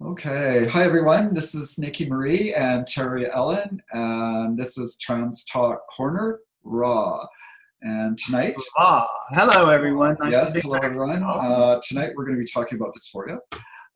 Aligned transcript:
Okay, 0.00 0.66
hi 0.68 0.84
everyone. 0.84 1.34
This 1.34 1.54
is 1.54 1.76
Nikki 1.76 2.08
Marie 2.08 2.54
and 2.54 2.86
Terry 2.86 3.28
Ellen, 3.32 3.82
and 3.92 4.56
this 4.56 4.78
is 4.78 4.96
Trans 4.98 5.44
Talk 5.44 5.88
Corner 5.88 6.38
Raw. 6.62 7.26
And 7.82 8.16
tonight, 8.16 8.54
ah, 8.76 9.08
hello 9.30 9.70
everyone. 9.70 10.16
Nice 10.20 10.32
yes, 10.32 10.54
hello 10.62 10.78
everyone. 10.78 11.24
Uh, 11.24 11.80
tonight 11.82 12.12
we're 12.14 12.24
going 12.24 12.38
to 12.38 12.44
be 12.44 12.50
talking 12.50 12.78
about 12.78 12.94
dysphoria. 12.94 13.38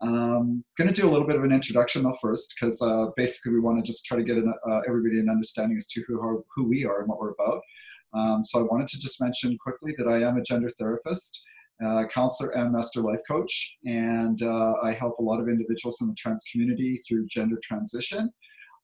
Um, 0.00 0.64
going 0.76 0.92
to 0.92 0.94
do 0.94 1.08
a 1.08 1.10
little 1.10 1.26
bit 1.26 1.36
of 1.36 1.44
an 1.44 1.52
introduction 1.52 2.02
though 2.02 2.16
first, 2.20 2.54
because 2.54 2.82
uh, 2.82 3.10
basically 3.16 3.52
we 3.52 3.60
want 3.60 3.78
to 3.78 3.88
just 3.88 4.04
try 4.04 4.16
to 4.16 4.24
get 4.24 4.38
an, 4.38 4.52
uh, 4.68 4.80
everybody 4.88 5.20
an 5.20 5.28
understanding 5.28 5.76
as 5.76 5.86
to 5.88 6.02
who 6.08 6.20
are, 6.20 6.38
who 6.56 6.68
we 6.68 6.84
are 6.84 6.98
and 6.98 7.08
what 7.08 7.20
we're 7.20 7.30
about. 7.30 7.62
Um, 8.12 8.44
so 8.44 8.58
I 8.58 8.62
wanted 8.62 8.88
to 8.88 8.98
just 8.98 9.22
mention 9.22 9.56
quickly 9.58 9.94
that 9.98 10.08
I 10.08 10.28
am 10.28 10.36
a 10.36 10.42
gender 10.42 10.70
therapist 10.76 11.44
uh, 11.84 12.04
counselor 12.08 12.50
and 12.50 12.72
master 12.72 13.00
life 13.00 13.20
coach, 13.26 13.76
and 13.84 14.42
uh, 14.42 14.74
I 14.82 14.92
help 14.92 15.18
a 15.18 15.22
lot 15.22 15.40
of 15.40 15.48
individuals 15.48 16.00
in 16.00 16.08
the 16.08 16.14
trans 16.14 16.44
community 16.50 17.00
through 17.06 17.26
gender 17.26 17.58
transition. 17.62 18.30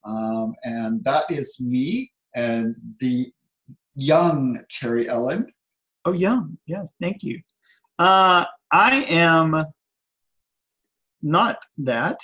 Um, 0.04 0.54
and 0.64 1.02
that 1.04 1.24
is 1.30 1.60
me 1.60 2.10
and 2.34 2.74
the 3.00 3.32
young 3.94 4.62
Terry 4.70 5.08
Ellen. 5.08 5.46
Oh, 6.04 6.12
young. 6.12 6.56
Yes, 6.66 6.92
thank 7.00 7.22
you. 7.22 7.40
Uh, 7.98 8.44
I 8.70 9.02
am 9.08 9.64
not 11.22 11.62
that. 11.78 12.20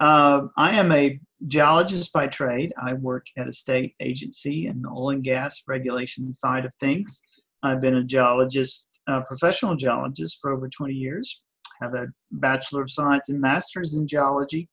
Uh, 0.00 0.42
I 0.56 0.76
am 0.76 0.92
a 0.92 1.18
geologist 1.46 2.12
by 2.12 2.26
trade. 2.26 2.72
I 2.82 2.94
work 2.94 3.26
at 3.36 3.48
a 3.48 3.52
state 3.52 3.94
agency 4.00 4.66
in 4.66 4.82
the 4.82 4.88
oil 4.88 5.10
and 5.10 5.22
gas 5.22 5.62
regulation 5.68 6.32
side 6.32 6.64
of 6.64 6.74
things. 6.74 7.20
I've 7.62 7.80
been 7.80 7.96
a 7.96 8.04
geologist 8.04 8.95
a 9.08 9.22
professional 9.22 9.76
geologist 9.76 10.38
for 10.40 10.52
over 10.52 10.68
20 10.68 10.94
years. 10.94 11.42
Have 11.80 11.94
a 11.94 12.06
Bachelor 12.32 12.82
of 12.82 12.90
Science 12.90 13.28
and 13.28 13.40
Master's 13.40 13.94
in 13.94 14.08
Geology. 14.08 14.68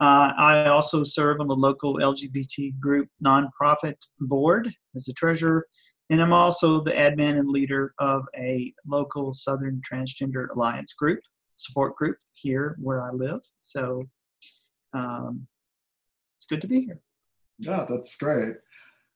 Uh, 0.00 0.32
I 0.36 0.66
also 0.66 1.02
serve 1.02 1.40
on 1.40 1.48
the 1.48 1.56
local 1.56 1.96
LGBT 1.96 2.78
group 2.78 3.08
nonprofit 3.24 3.96
board 4.20 4.72
as 4.94 5.08
a 5.08 5.12
treasurer, 5.14 5.66
and 6.10 6.22
I'm 6.22 6.32
also 6.32 6.82
the 6.82 6.92
admin 6.92 7.38
and 7.38 7.48
leader 7.48 7.94
of 7.98 8.22
a 8.36 8.72
local 8.86 9.34
Southern 9.34 9.80
Transgender 9.90 10.48
Alliance 10.54 10.92
group, 10.92 11.20
support 11.56 11.96
group 11.96 12.16
here 12.32 12.76
where 12.80 13.02
I 13.02 13.10
live. 13.10 13.40
So 13.58 14.04
um, 14.94 15.46
it's 16.38 16.46
good 16.48 16.60
to 16.62 16.68
be 16.68 16.84
here. 16.84 17.00
Yeah, 17.58 17.84
that's 17.88 18.16
great. 18.16 18.54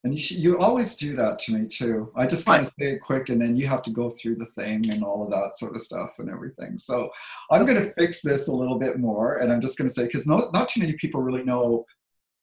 And 0.05 0.13
you, 0.13 0.21
should, 0.21 0.39
you 0.39 0.59
always 0.59 0.97
do 0.97 1.15
that 1.17 1.39
to 1.41 1.53
me 1.53 1.69
too. 1.69 2.11
I 2.17 2.27
just 2.27 2.45
kind 2.45 2.63
of 2.63 2.73
say 2.79 2.93
it 2.93 3.01
quick 3.01 3.29
and 3.29 3.41
then 3.41 3.55
you 3.55 3.69
have 3.69 3.83
to 3.83 3.93
go 3.93 4.11
through 4.11 4.37
the 4.37 4.47
thing 4.47 4.91
and 4.91 5.05
all 5.05 5.23
of 5.23 5.31
that 5.31 5.57
sort 5.57 5.77
of 5.77 5.83
stuff 5.83 6.15
and 6.19 6.29
everything. 6.29 6.77
So 6.77 7.09
I'm 7.53 7.65
going 7.65 7.81
to 7.81 7.93
fix 7.95 8.21
this 8.21 8.49
a 8.49 8.53
little 8.53 8.79
bit 8.79 8.99
more. 8.99 9.39
And 9.39 9.53
I'm 9.53 9.61
just 9.61 9.79
going 9.79 9.89
to 9.89 9.95
say, 9.95 10.07
because 10.07 10.27
not, 10.27 10.53
not 10.53 10.69
too 10.69 10.81
many 10.81 10.95
people 10.95 11.23
really 11.23 11.45
know 11.45 11.85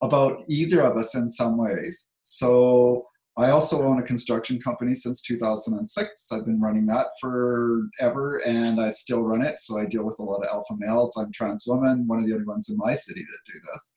about 0.02 0.46
either 0.48 0.82
of 0.82 0.96
us 0.96 1.16
in 1.16 1.30
some 1.30 1.58
ways. 1.58 2.06
So 2.24 3.08
I 3.38 3.50
also 3.50 3.84
own 3.84 4.00
a 4.00 4.04
construction 4.04 4.62
company 4.62 4.96
since 4.96 5.22
2006. 5.22 6.32
I've 6.32 6.46
been 6.46 6.62
running 6.62 6.86
that 6.86 7.08
forever 7.20 8.42
and 8.46 8.80
I 8.80 8.92
still 8.92 9.22
run 9.22 9.42
it. 9.42 9.60
So 9.60 9.78
I 9.78 9.86
deal 9.86 10.06
with 10.06 10.20
a 10.20 10.24
lot 10.24 10.44
of 10.44 10.48
alpha 10.50 10.76
males. 10.78 11.14
I'm 11.18 11.32
trans 11.34 11.66
woman, 11.68 12.08
one 12.08 12.20
of 12.20 12.26
the 12.26 12.34
only 12.34 12.46
ones 12.46 12.70
in 12.70 12.78
my 12.78 12.94
city 12.94 13.26
that 13.30 13.54
do 13.54 13.60
this. 13.74 13.94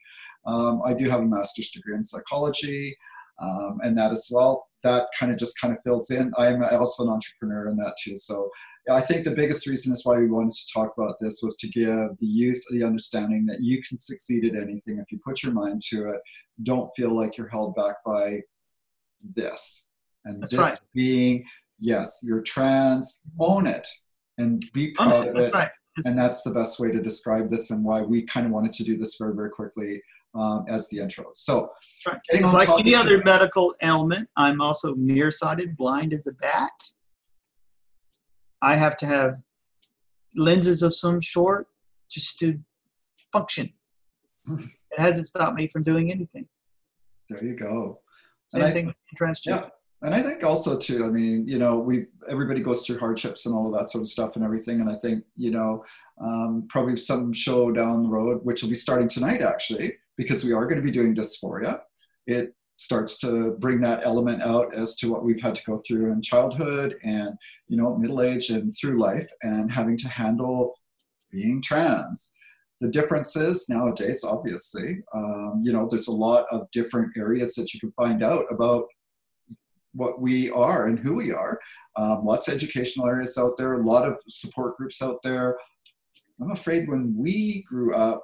Um, 0.46 0.82
I 0.84 0.94
do 0.94 1.08
have 1.08 1.20
a 1.20 1.26
master's 1.26 1.70
degree 1.70 1.94
in 1.94 2.04
psychology 2.04 2.96
um, 3.40 3.78
and 3.82 3.96
that 3.98 4.12
as 4.12 4.28
well. 4.30 4.66
That 4.82 5.06
kind 5.18 5.30
of 5.30 5.38
just 5.38 5.58
kind 5.60 5.72
of 5.72 5.82
fills 5.84 6.10
in. 6.10 6.32
I 6.36 6.48
am 6.48 6.62
also 6.64 7.04
an 7.04 7.10
entrepreneur 7.10 7.68
in 7.70 7.76
that 7.76 7.94
too. 8.02 8.16
So 8.16 8.50
I 8.90 9.00
think 9.00 9.24
the 9.24 9.34
biggest 9.34 9.66
reason 9.66 9.92
is 9.92 10.04
why 10.04 10.16
we 10.16 10.28
wanted 10.28 10.54
to 10.54 10.72
talk 10.72 10.92
about 10.98 11.16
this 11.20 11.40
was 11.42 11.56
to 11.56 11.68
give 11.68 12.18
the 12.18 12.26
youth 12.26 12.60
the 12.70 12.82
understanding 12.82 13.46
that 13.46 13.60
you 13.60 13.80
can 13.82 13.96
succeed 13.98 14.44
at 14.44 14.60
anything 14.60 14.98
if 14.98 15.10
you 15.12 15.20
put 15.24 15.42
your 15.42 15.52
mind 15.52 15.82
to 15.90 16.10
it. 16.10 16.20
Don't 16.64 16.90
feel 16.96 17.14
like 17.14 17.36
you're 17.36 17.48
held 17.48 17.76
back 17.76 17.96
by 18.04 18.40
this. 19.36 19.86
And 20.24 20.42
That's 20.42 20.52
this 20.52 20.60
right. 20.60 20.80
being, 20.94 21.44
yes, 21.78 22.18
you're 22.22 22.42
trans, 22.42 23.20
own 23.38 23.66
it 23.66 23.86
and 24.38 24.64
be 24.72 24.92
proud 24.92 25.28
of 25.28 25.36
it. 25.36 25.52
Right. 25.52 25.70
And 26.04 26.18
that's 26.18 26.42
the 26.42 26.50
best 26.50 26.80
way 26.80 26.90
to 26.90 27.00
describe 27.00 27.50
this 27.50 27.70
and 27.70 27.84
why 27.84 28.02
we 28.02 28.22
kind 28.22 28.46
of 28.46 28.52
wanted 28.52 28.72
to 28.74 28.84
do 28.84 28.96
this 28.96 29.16
very, 29.16 29.34
very 29.34 29.50
quickly 29.50 30.02
um, 30.34 30.64
as 30.68 30.88
the 30.88 30.98
intro. 30.98 31.26
So, 31.34 31.70
right. 32.06 32.18
like 32.52 32.68
any 32.80 32.94
other 32.94 33.18
today. 33.18 33.22
medical 33.24 33.74
ailment. 33.82 34.28
I'm 34.36 34.60
also 34.60 34.94
nearsighted, 34.94 35.76
blind 35.76 36.12
as 36.12 36.26
a 36.26 36.32
bat. 36.32 36.72
I 38.62 38.76
have 38.76 38.96
to 38.98 39.06
have 39.06 39.36
lenses 40.34 40.82
of 40.82 40.94
some 40.94 41.20
sort 41.20 41.66
just 42.10 42.38
to 42.38 42.58
function. 43.32 43.72
it 44.48 44.70
hasn't 44.96 45.26
stopped 45.26 45.56
me 45.56 45.68
from 45.68 45.82
doing 45.82 46.10
anything. 46.10 46.46
There 47.28 47.44
you 47.44 47.54
go. 47.54 48.00
Same 48.48 48.62
and 48.62 48.72
thing 48.72 48.86
with 48.86 48.96
transgender. 49.20 49.62
Yeah. 49.62 49.68
And 50.02 50.14
I 50.14 50.22
think 50.22 50.42
also 50.42 50.76
too, 50.76 51.04
I 51.04 51.08
mean, 51.08 51.46
you 51.46 51.58
know, 51.58 51.78
we 51.78 52.06
everybody 52.28 52.60
goes 52.60 52.84
through 52.84 52.98
hardships 52.98 53.46
and 53.46 53.54
all 53.54 53.66
of 53.66 53.78
that 53.78 53.90
sort 53.90 54.02
of 54.02 54.08
stuff 54.08 54.34
and 54.34 54.44
everything. 54.44 54.80
And 54.80 54.90
I 54.90 54.96
think, 54.96 55.24
you 55.36 55.50
know, 55.50 55.84
um, 56.20 56.66
probably 56.68 56.96
some 56.96 57.32
show 57.32 57.70
down 57.70 58.02
the 58.02 58.08
road, 58.08 58.40
which 58.42 58.62
will 58.62 58.70
be 58.70 58.74
starting 58.74 59.08
tonight 59.08 59.42
actually, 59.42 59.94
because 60.16 60.44
we 60.44 60.52
are 60.52 60.66
going 60.66 60.76
to 60.76 60.82
be 60.82 60.90
doing 60.90 61.14
dysphoria. 61.14 61.80
It 62.26 62.54
starts 62.82 63.16
to 63.18 63.52
bring 63.60 63.80
that 63.80 64.00
element 64.04 64.42
out 64.42 64.74
as 64.74 64.96
to 64.96 65.08
what 65.08 65.24
we've 65.24 65.40
had 65.40 65.54
to 65.54 65.64
go 65.64 65.80
through 65.86 66.10
in 66.10 66.20
childhood 66.20 66.96
and 67.04 67.30
you 67.68 67.76
know 67.76 67.96
middle 67.96 68.22
age 68.22 68.50
and 68.50 68.72
through 68.76 68.98
life 68.98 69.28
and 69.42 69.70
having 69.70 69.96
to 69.96 70.08
handle 70.08 70.74
being 71.30 71.62
trans 71.62 72.32
the 72.80 72.88
differences 72.88 73.68
nowadays 73.68 74.24
obviously 74.24 74.98
um, 75.14 75.62
you 75.62 75.72
know 75.72 75.86
there's 75.88 76.08
a 76.08 76.12
lot 76.12 76.44
of 76.50 76.68
different 76.72 77.16
areas 77.16 77.54
that 77.54 77.72
you 77.72 77.78
can 77.78 77.92
find 77.92 78.22
out 78.22 78.44
about 78.50 78.84
what 79.94 80.20
we 80.20 80.50
are 80.50 80.86
and 80.86 80.98
who 80.98 81.14
we 81.14 81.32
are 81.32 81.58
um, 81.96 82.24
lots 82.24 82.48
of 82.48 82.54
educational 82.54 83.06
areas 83.06 83.36
out 83.38 83.56
there 83.56 83.74
a 83.74 83.86
lot 83.86 84.06
of 84.06 84.16
support 84.30 84.76
groups 84.76 85.02
out 85.02 85.18
there 85.22 85.56
i'm 86.40 86.50
afraid 86.50 86.88
when 86.88 87.14
we 87.16 87.64
grew 87.68 87.94
up 87.94 88.22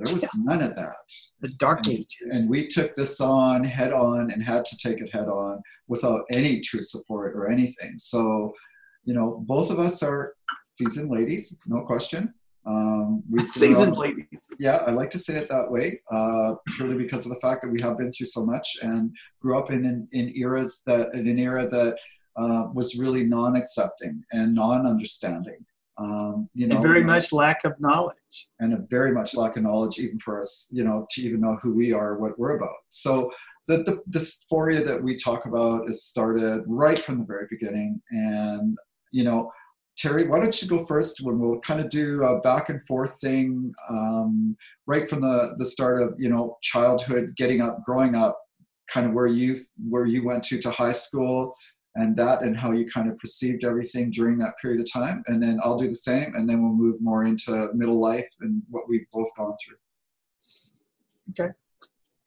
there 0.00 0.14
was 0.14 0.26
none 0.34 0.62
of 0.62 0.74
that. 0.76 0.94
The 1.40 1.48
dark 1.58 1.86
and, 1.86 1.98
ages. 1.98 2.28
And 2.30 2.48
we 2.48 2.68
took 2.68 2.96
this 2.96 3.20
on 3.20 3.64
head 3.64 3.92
on 3.92 4.30
and 4.30 4.42
had 4.42 4.64
to 4.64 4.76
take 4.78 5.00
it 5.00 5.14
head 5.14 5.28
on 5.28 5.60
without 5.88 6.24
any 6.32 6.60
true 6.60 6.82
support 6.82 7.36
or 7.36 7.50
anything. 7.50 7.96
So, 7.98 8.54
you 9.04 9.12
know, 9.12 9.44
both 9.46 9.70
of 9.70 9.78
us 9.78 10.02
are 10.02 10.34
seasoned 10.78 11.10
ladies, 11.10 11.54
no 11.66 11.82
question. 11.82 12.32
Um, 12.66 13.22
we 13.30 13.46
seasoned 13.46 13.96
ladies. 13.96 14.26
Yeah, 14.58 14.76
I 14.86 14.90
like 14.90 15.10
to 15.12 15.18
say 15.18 15.36
it 15.36 15.48
that 15.48 15.70
way, 15.70 16.00
uh, 16.12 16.54
purely 16.76 16.96
because 16.96 17.24
of 17.26 17.32
the 17.32 17.40
fact 17.40 17.62
that 17.62 17.70
we 17.70 17.80
have 17.80 17.98
been 17.98 18.12
through 18.12 18.26
so 18.26 18.44
much 18.44 18.78
and 18.82 19.10
grew 19.40 19.58
up 19.58 19.70
in 19.70 19.84
in, 19.84 20.08
in 20.12 20.32
eras 20.36 20.82
that 20.86 21.14
in 21.14 21.26
an 21.26 21.38
era 21.38 21.68
that 21.68 21.96
uh, 22.36 22.64
was 22.72 22.96
really 22.96 23.24
non-accepting 23.24 24.22
and 24.32 24.54
non-understanding. 24.54 25.64
Um, 25.98 26.48
you 26.54 26.66
know, 26.66 26.76
and 26.76 26.84
very 26.84 27.04
much 27.04 27.32
lack 27.32 27.64
of 27.64 27.78
knowledge. 27.78 28.16
And 28.60 28.72
a 28.72 28.78
very 28.88 29.12
much 29.12 29.34
lack 29.34 29.56
of 29.56 29.64
knowledge, 29.64 29.98
even 29.98 30.18
for 30.18 30.40
us, 30.40 30.68
you 30.70 30.84
know, 30.84 31.06
to 31.10 31.22
even 31.22 31.40
know 31.40 31.58
who 31.60 31.74
we 31.74 31.92
are, 31.92 32.16
what 32.18 32.38
we're 32.38 32.56
about. 32.56 32.76
So 32.88 33.30
the, 33.66 33.78
the 33.82 34.00
dysphoria 34.10 34.86
that 34.86 35.02
we 35.02 35.16
talk 35.16 35.44
about 35.46 35.90
is 35.90 36.04
started 36.04 36.62
right 36.66 36.98
from 36.98 37.18
the 37.18 37.24
very 37.24 37.46
beginning. 37.50 38.00
And, 38.10 38.78
you 39.10 39.24
know, 39.24 39.52
Terry, 40.00 40.26
why 40.26 40.40
don't 40.40 40.62
you 40.62 40.66
go 40.66 40.86
first 40.86 41.20
when 41.20 41.38
we'll 41.38 41.60
kind 41.60 41.78
of 41.78 41.90
do 41.90 42.22
a 42.22 42.40
back 42.40 42.70
and 42.70 42.80
forth 42.86 43.20
thing 43.20 43.70
um, 43.90 44.56
right 44.86 45.10
from 45.10 45.20
the, 45.20 45.54
the 45.58 45.66
start 45.66 46.00
of, 46.00 46.14
you 46.18 46.30
know, 46.30 46.56
childhood, 46.62 47.34
getting 47.36 47.60
up, 47.60 47.84
growing 47.84 48.14
up, 48.14 48.40
kind 48.88 49.06
of 49.06 49.12
where 49.12 49.26
you 49.26 49.60
where 49.88 50.06
you 50.06 50.24
went 50.24 50.42
to 50.44 50.58
to 50.62 50.70
high 50.70 50.92
school 50.92 51.54
and 51.96 52.16
that 52.16 52.42
and 52.42 52.56
how 52.56 52.72
you 52.72 52.88
kind 52.88 53.10
of 53.10 53.18
perceived 53.18 53.62
everything 53.62 54.10
during 54.10 54.38
that 54.38 54.54
period 54.62 54.80
of 54.80 54.90
time. 54.90 55.22
And 55.26 55.42
then 55.42 55.60
I'll 55.62 55.78
do 55.78 55.88
the 55.88 55.94
same, 55.94 56.34
and 56.34 56.48
then 56.48 56.62
we'll 56.62 56.72
move 56.72 57.00
more 57.02 57.26
into 57.26 57.68
middle 57.74 58.00
life 58.00 58.28
and 58.40 58.62
what 58.70 58.88
we've 58.88 59.06
both 59.12 59.28
gone 59.36 59.54
through. 59.62 59.76
Okay. 61.44 61.52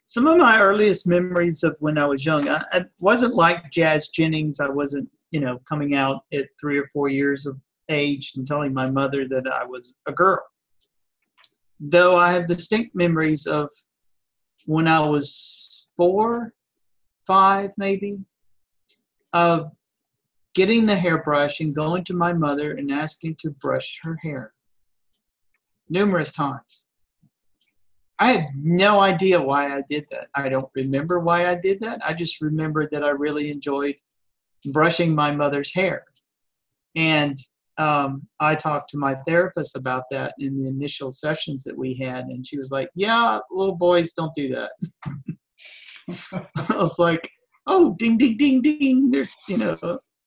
Some 0.04 0.28
of 0.28 0.38
my 0.38 0.60
earliest 0.60 1.08
memories 1.08 1.64
of 1.64 1.76
when 1.80 1.98
I 1.98 2.06
was 2.06 2.24
young, 2.24 2.48
I, 2.48 2.64
I 2.72 2.86
wasn't 3.00 3.34
like 3.34 3.72
Jazz 3.72 4.10
Jennings. 4.10 4.60
I 4.60 4.70
wasn't, 4.70 5.10
you 5.34 5.40
know, 5.40 5.60
coming 5.68 5.96
out 5.96 6.24
at 6.32 6.46
three 6.62 6.78
or 6.78 6.88
four 6.94 7.10
years 7.10 7.48
of 7.48 7.60
age 7.90 8.34
and 8.36 8.46
telling 8.46 8.72
my 8.72 8.88
mother 8.90 9.28
that 9.28 9.48
I 9.48 9.66
was 9.66 9.96
a 10.08 10.12
girl. 10.12 10.44
Though 11.80 12.16
I 12.16 12.32
have 12.32 12.46
distinct 12.46 12.96
memories 12.96 13.48
of 13.48 13.70
when 14.68 14.88
I 14.88 15.00
was 15.00 15.88
four, 15.98 16.54
five, 17.26 17.72
maybe, 17.78 18.20
of 19.34 19.72
getting 20.54 20.86
the 20.86 20.96
hairbrush 20.96 21.62
and 21.62 21.74
going 21.74 22.04
to 22.06 22.14
my 22.14 22.32
mother 22.32 22.74
and 22.74 22.92
asking 22.92 23.38
to 23.40 23.50
brush 23.50 24.00
her 24.04 24.16
hair 24.22 24.54
numerous 25.90 26.32
times. 26.32 26.86
I 28.20 28.34
had 28.34 28.50
no 28.56 29.00
idea 29.00 29.42
why 29.42 29.76
I 29.76 29.82
did 29.90 30.06
that. 30.12 30.28
I 30.36 30.48
don't 30.48 30.70
remember 30.76 31.20
why 31.20 31.48
I 31.48 31.56
did 31.56 31.80
that. 31.80 32.02
I 32.06 32.14
just 32.14 32.40
remember 32.40 32.88
that 32.92 33.04
I 33.04 33.10
really 33.10 33.50
enjoyed 33.50 33.96
brushing 34.66 35.14
my 35.14 35.32
mother's 35.32 35.74
hair. 35.74 36.04
And 36.96 37.38
um, 37.78 38.28
I 38.40 38.56
talked 38.56 38.92
to 38.92 38.98
my 38.98 39.16
therapist 39.28 39.76
about 39.76 40.04
that 40.12 40.36
in 40.40 40.62
the 40.62 40.70
initial 40.70 41.12
sessions 41.12 41.64
that 41.64 41.78
we 41.78 41.96
had, 41.96 42.26
and 42.26 42.46
she 42.46 42.58
was 42.58 42.72
like, 42.72 42.90
"Yeah, 42.94 43.40
little 43.50 43.76
boys 43.76 44.14
don't 44.14 44.34
do 44.36 44.54
that." 44.54 44.72
I 46.70 46.76
was 46.76 47.00
like, 47.00 47.30
"Oh, 47.66 47.96
ding, 47.98 48.18
ding, 48.18 48.38
ding, 48.38 48.62
ding!" 48.62 49.10
There's 49.10 49.34
you 49.48 49.58
know 49.58 49.76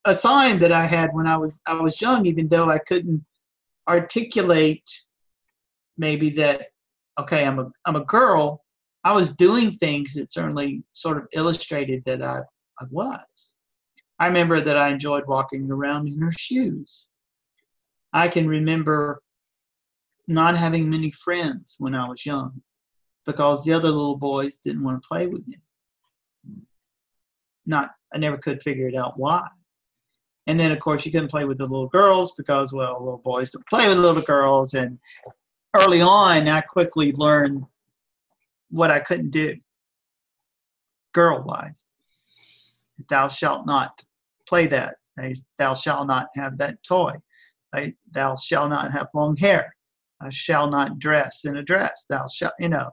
a 0.07 0.15
sign 0.15 0.59
that 0.61 0.73
I 0.73 0.87
had 0.87 1.11
when 1.13 1.27
I 1.27 1.37
was 1.37 1.61
I 1.67 1.75
was 1.75 2.01
young, 2.01 2.27
even 2.27 2.49
though 2.49 2.69
I 2.69 2.79
couldn't 2.79 3.25
articulate 3.89 4.89
maybe 5.97 6.31
that. 6.31 6.69
Okay, 7.19 7.45
I'm 7.45 7.61
a 7.61 7.71
I'm 7.85 7.97
a 7.97 8.05
girl. 8.05 8.65
I 9.05 9.13
was 9.13 9.37
doing 9.37 9.77
things 9.79 10.15
that 10.15 10.33
certainly 10.33 10.83
sort 10.91 11.17
of 11.17 11.29
illustrated 11.33 12.03
that 12.07 12.23
I 12.23 12.41
I 12.81 12.85
was. 12.91 13.56
I 14.19 14.27
remember 14.27 14.61
that 14.61 14.79
I 14.79 14.89
enjoyed 14.89 15.27
walking 15.27 15.71
around 15.71 16.09
in 16.09 16.21
her 16.21 16.33
shoes. 16.33 17.09
I 18.13 18.29
can 18.29 18.49
remember 18.49 19.23
not 20.27 20.57
having 20.57 20.89
many 20.89 21.11
friends 21.11 21.77
when 21.79 21.95
I 21.95 22.09
was 22.09 22.25
young 22.25 22.63
because 23.27 23.65
the 23.65 23.73
other 23.73 23.91
little 23.91 24.17
boys 24.17 24.57
didn't 24.57 24.83
want 24.83 25.03
to 25.03 25.07
play 25.07 25.27
with 25.27 25.47
me. 25.47 25.59
Not, 27.67 27.91
I 28.15 28.19
never 28.19 28.39
could 28.39 28.63
figure 28.63 28.89
it 28.89 28.95
out 28.95 29.19
why. 29.19 29.47
And 30.47 30.59
then, 30.59 30.71
of 30.71 30.79
course, 30.79 31.05
you 31.05 31.11
couldn't 31.11 31.31
play 31.31 31.45
with 31.45 31.59
the 31.59 31.67
little 31.67 31.89
girls 31.89 32.33
because, 32.37 32.73
well, 32.73 32.99
little 33.01 33.19
boys 33.19 33.51
don't 33.51 33.67
play 33.67 33.89
with 33.89 33.99
little 33.99 34.23
girls. 34.23 34.75
And 34.75 34.99
early 35.75 36.01
on, 36.01 36.49
I 36.49 36.61
quickly 36.61 37.13
learned 37.13 37.65
what 38.71 38.93
I 38.93 39.01
couldn't 39.01 39.31
do, 39.31 39.57
girl 41.13 41.43
wise. 41.43 41.85
Thou 43.09 43.29
shalt 43.29 43.67
not 43.67 44.01
play 44.49 44.67
that. 44.69 44.97
Thou 45.59 45.75
shalt 45.75 46.07
not 46.07 46.29
have 46.35 46.59
that 46.59 46.79
toy. 46.87 47.13
Thou 48.13 48.35
shalt 48.35 48.71
not 48.71 48.93
have 48.93 49.09
long 49.15 49.37
hair. 49.37 49.75
Thou 50.21 50.31
shalt 50.31 50.71
not 50.71 50.99
dress 50.99 51.45
in 51.45 51.57
a 51.57 51.63
dress. 51.63 52.05
Thou 52.09 52.27
shalt, 52.27 52.55
you 52.59 52.69
know, 52.69 52.91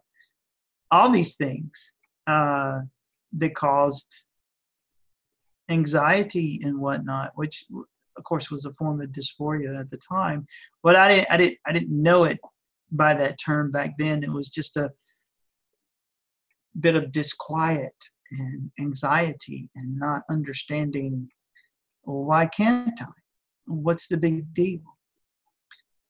all 0.91 1.09
these 1.09 1.35
things 1.35 1.93
uh, 2.27 2.81
that 3.33 3.55
caused 3.55 4.13
anxiety 5.69 6.59
and 6.63 6.77
whatnot, 6.79 7.31
which 7.35 7.65
of 8.17 8.23
course 8.25 8.51
was 8.51 8.65
a 8.65 8.73
form 8.73 9.01
of 9.01 9.09
dysphoria 9.09 9.79
at 9.79 9.89
the 9.89 9.97
time. 9.97 10.45
But 10.83 10.95
I 10.95 11.15
didn't, 11.15 11.31
I 11.31 11.37
didn't, 11.37 11.57
I 11.65 11.71
didn't 11.71 12.03
know 12.03 12.25
it 12.25 12.39
by 12.91 13.13
that 13.15 13.39
term 13.43 13.71
back 13.71 13.95
then. 13.97 14.23
It 14.23 14.31
was 14.31 14.49
just 14.49 14.77
a 14.77 14.91
bit 16.79 16.95
of 16.95 17.11
disquiet 17.11 17.95
and 18.39 18.71
anxiety 18.79 19.69
and 19.75 19.97
not 19.97 20.23
understanding 20.29 21.29
well, 22.05 22.23
why 22.23 22.45
can't 22.47 23.01
I? 23.01 23.07
What's 23.65 24.07
the 24.07 24.17
big 24.17 24.53
deal? 24.53 24.81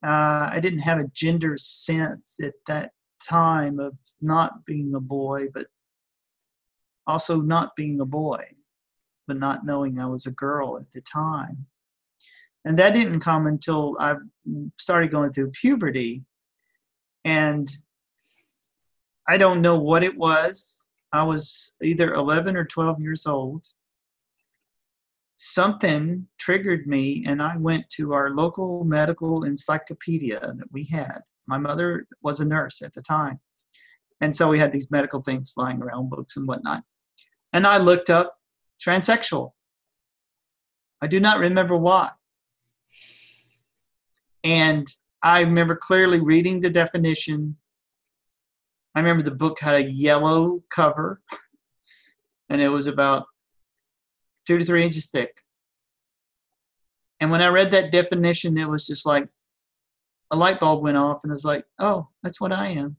Uh, 0.04 0.50
I 0.52 0.60
didn't 0.62 0.80
have 0.80 1.00
a 1.00 1.10
gender 1.14 1.56
sense 1.58 2.40
at 2.42 2.54
that 2.68 2.92
time 3.25 3.80
of 3.80 3.96
not 4.22 4.66
being 4.66 4.96
a 4.96 5.00
boy, 5.00 5.48
but 5.54 5.68
also 7.08 7.42
not 7.42 7.75
being 7.75 8.02
a 8.02 8.06
boy, 8.06 8.44
but 9.28 9.38
not 9.38 9.66
knowing 9.66 10.00
I 10.00 10.08
was 10.08 10.25
a 10.25 10.31
girl 10.31 10.78
at 10.78 10.92
the 10.94 11.02
time. 11.02 11.66
And 12.66 12.80
that 12.80 12.94
didn't 12.94 13.20
come 13.20 13.48
until 13.48 13.96
I 14.00 14.16
started 14.80 15.12
going 15.12 15.31
through 15.31 15.52
puberty. 15.52 16.24
And 17.24 17.70
I 19.28 19.38
don't 19.38 19.62
know 19.62 19.78
what 19.78 20.04
it 20.04 20.18
was. 20.18 20.82
I 21.13 21.24
was 21.24 21.75
either 21.81 22.13
11 22.13 22.57
or 22.57 22.65
12 22.65 23.00
years 23.00 23.25
old 23.25 23.65
something 25.38 26.25
triggered 26.38 26.88
me 26.88 27.24
and 27.27 27.42
I 27.42 27.57
went 27.57 27.89
to 27.89 28.13
our 28.13 28.30
local 28.30 28.86
medical 28.86 29.44
encyclopedia 29.44 30.39
that 30.39 30.71
we 30.71 30.86
had. 30.86 31.19
My 31.48 31.57
mother 31.57 32.07
was 32.21 32.39
a 32.39 32.45
nurse 32.45 32.81
at 32.81 32.94
the 32.94 33.01
time. 33.01 33.39
And 34.21 34.33
so 34.33 34.48
we 34.48 34.57
had 34.57 34.71
these 34.71 34.89
medical 34.89 35.21
things 35.21 35.56
lying 35.57 35.81
around, 35.81 36.10
books 36.10 36.38
and 36.38 36.48
whatnot. 36.48 36.83
And 37.51 37.68
I 37.68 37.77
looked 37.77 38.10
up 38.10 38.38
transsexual. 38.81 39.51
I 41.01 41.07
do 41.07 41.19
not 41.19 41.39
remember 41.39 41.75
why. 41.75 42.12
And 44.45 44.88
I 45.21 45.42
remember 45.42 45.75
clearly 45.75 46.21
reading 46.21 46.62
the 46.62 46.69
definition. 46.69 47.57
I 48.95 49.00
remember 49.00 49.24
the 49.24 49.31
book 49.31 49.60
had 49.60 49.75
a 49.75 49.92
yellow 49.92 50.63
cover, 50.69 51.22
and 52.50 52.62
it 52.62 52.69
was 52.69 52.88
about 52.88 53.25
two 54.45 54.57
to 54.57 54.66
three 54.66 54.86
inches 54.86 55.07
thick. 55.07 55.42
And 57.19 57.31
when 57.31 57.42
I 57.42 57.48
read 57.48 57.72
that 57.72 57.92
definition, 57.92 58.57
it 58.57 58.69
was 58.69 58.86
just 58.86 59.06
like 59.06 59.28
a 60.31 60.36
light 60.36 60.60
bulb 60.60 60.84
went 60.84 60.98
off, 60.98 61.24
and 61.24 61.31
it 61.31 61.34
was 61.34 61.45
like, 61.45 61.66
oh, 61.80 62.07
that's 62.22 62.40
what 62.40 62.51
I 62.51 62.69
am. 62.69 62.98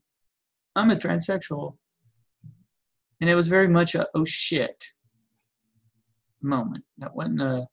I'm 0.76 0.90
a 0.90 0.96
transsexual. 0.96 1.76
And 3.20 3.30
it 3.30 3.34
was 3.34 3.46
very 3.46 3.68
much 3.68 3.94
a 3.94 4.08
oh 4.14 4.24
shit 4.24 4.84
moment. 6.42 6.84
That 6.98 7.14
wasn't 7.14 7.40
a 7.40 7.66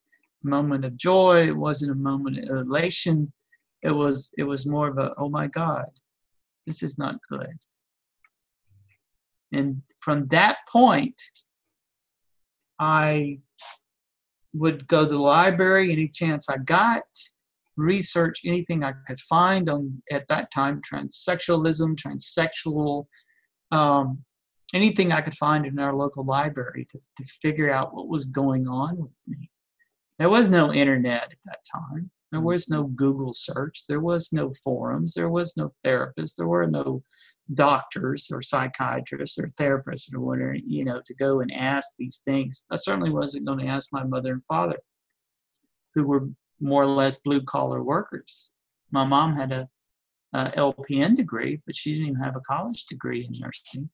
moment 0.43 0.85
of 0.85 0.97
joy. 0.97 1.47
It 1.47 1.55
wasn't 1.55 1.91
a 1.91 1.95
moment 1.95 2.49
of 2.49 2.67
elation. 2.67 3.31
It 3.81 3.91
was 3.91 4.31
it 4.37 4.43
was 4.43 4.65
more 4.65 4.87
of 4.87 4.97
a 4.97 5.13
oh 5.17 5.29
my 5.29 5.47
God, 5.47 5.87
this 6.67 6.83
is 6.83 6.97
not 6.97 7.19
good. 7.29 7.57
And 9.51 9.81
from 9.99 10.27
that 10.27 10.57
point, 10.67 11.21
I 12.79 13.39
would 14.53 14.87
go 14.87 15.03
to 15.05 15.09
the 15.11 15.17
library 15.19 15.91
any 15.91 16.07
chance 16.07 16.49
I 16.49 16.57
got, 16.57 17.03
research 17.77 18.41
anything 18.45 18.83
I 18.83 18.93
could 19.07 19.19
find 19.19 19.69
on 19.69 20.01
at 20.11 20.27
that 20.27 20.51
time 20.51 20.81
transsexualism, 20.81 21.95
transsexual, 21.95 23.05
um, 23.71 24.23
anything 24.73 25.11
I 25.11 25.21
could 25.21 25.35
find 25.35 25.65
in 25.65 25.79
our 25.79 25.93
local 25.93 26.25
library 26.25 26.87
to, 26.91 26.99
to 27.17 27.33
figure 27.41 27.71
out 27.71 27.93
what 27.93 28.07
was 28.07 28.25
going 28.25 28.67
on 28.67 28.97
with 28.97 29.11
me. 29.27 29.49
There 30.19 30.29
was 30.29 30.49
no 30.49 30.73
internet 30.73 31.23
at 31.23 31.37
that 31.45 31.59
time. 31.71 32.09
There 32.31 32.41
was 32.41 32.69
no 32.69 32.83
Google 32.83 33.33
search. 33.33 33.85
There 33.87 33.99
was 33.99 34.31
no 34.31 34.53
forums. 34.63 35.13
There 35.13 35.29
was 35.29 35.57
no 35.57 35.73
therapists. 35.85 36.35
There 36.35 36.47
were 36.47 36.67
no 36.67 37.03
doctors 37.53 38.29
or 38.31 38.41
psychiatrists 38.41 39.37
or 39.37 39.47
therapists 39.59 40.13
or 40.13 40.19
whatever, 40.19 40.53
you 40.53 40.85
know, 40.85 41.01
to 41.05 41.13
go 41.15 41.41
and 41.41 41.51
ask 41.51 41.89
these 41.97 42.21
things. 42.23 42.63
I 42.71 42.75
certainly 42.75 43.09
wasn't 43.09 43.45
going 43.45 43.59
to 43.59 43.67
ask 43.67 43.89
my 43.91 44.03
mother 44.03 44.33
and 44.33 44.45
father, 44.45 44.77
who 45.93 46.03
were 46.05 46.29
more 46.59 46.83
or 46.83 46.87
less 46.87 47.19
blue 47.19 47.41
collar 47.43 47.83
workers. 47.83 48.51
My 48.91 49.05
mom 49.05 49.35
had 49.35 49.51
a, 49.51 49.67
a 50.33 50.51
LPN 50.51 51.15
degree, 51.15 51.61
but 51.65 51.75
she 51.75 51.93
didn't 51.93 52.07
even 52.09 52.21
have 52.21 52.35
a 52.35 52.41
college 52.41 52.85
degree 52.85 53.25
in 53.25 53.39
nursing. 53.39 53.89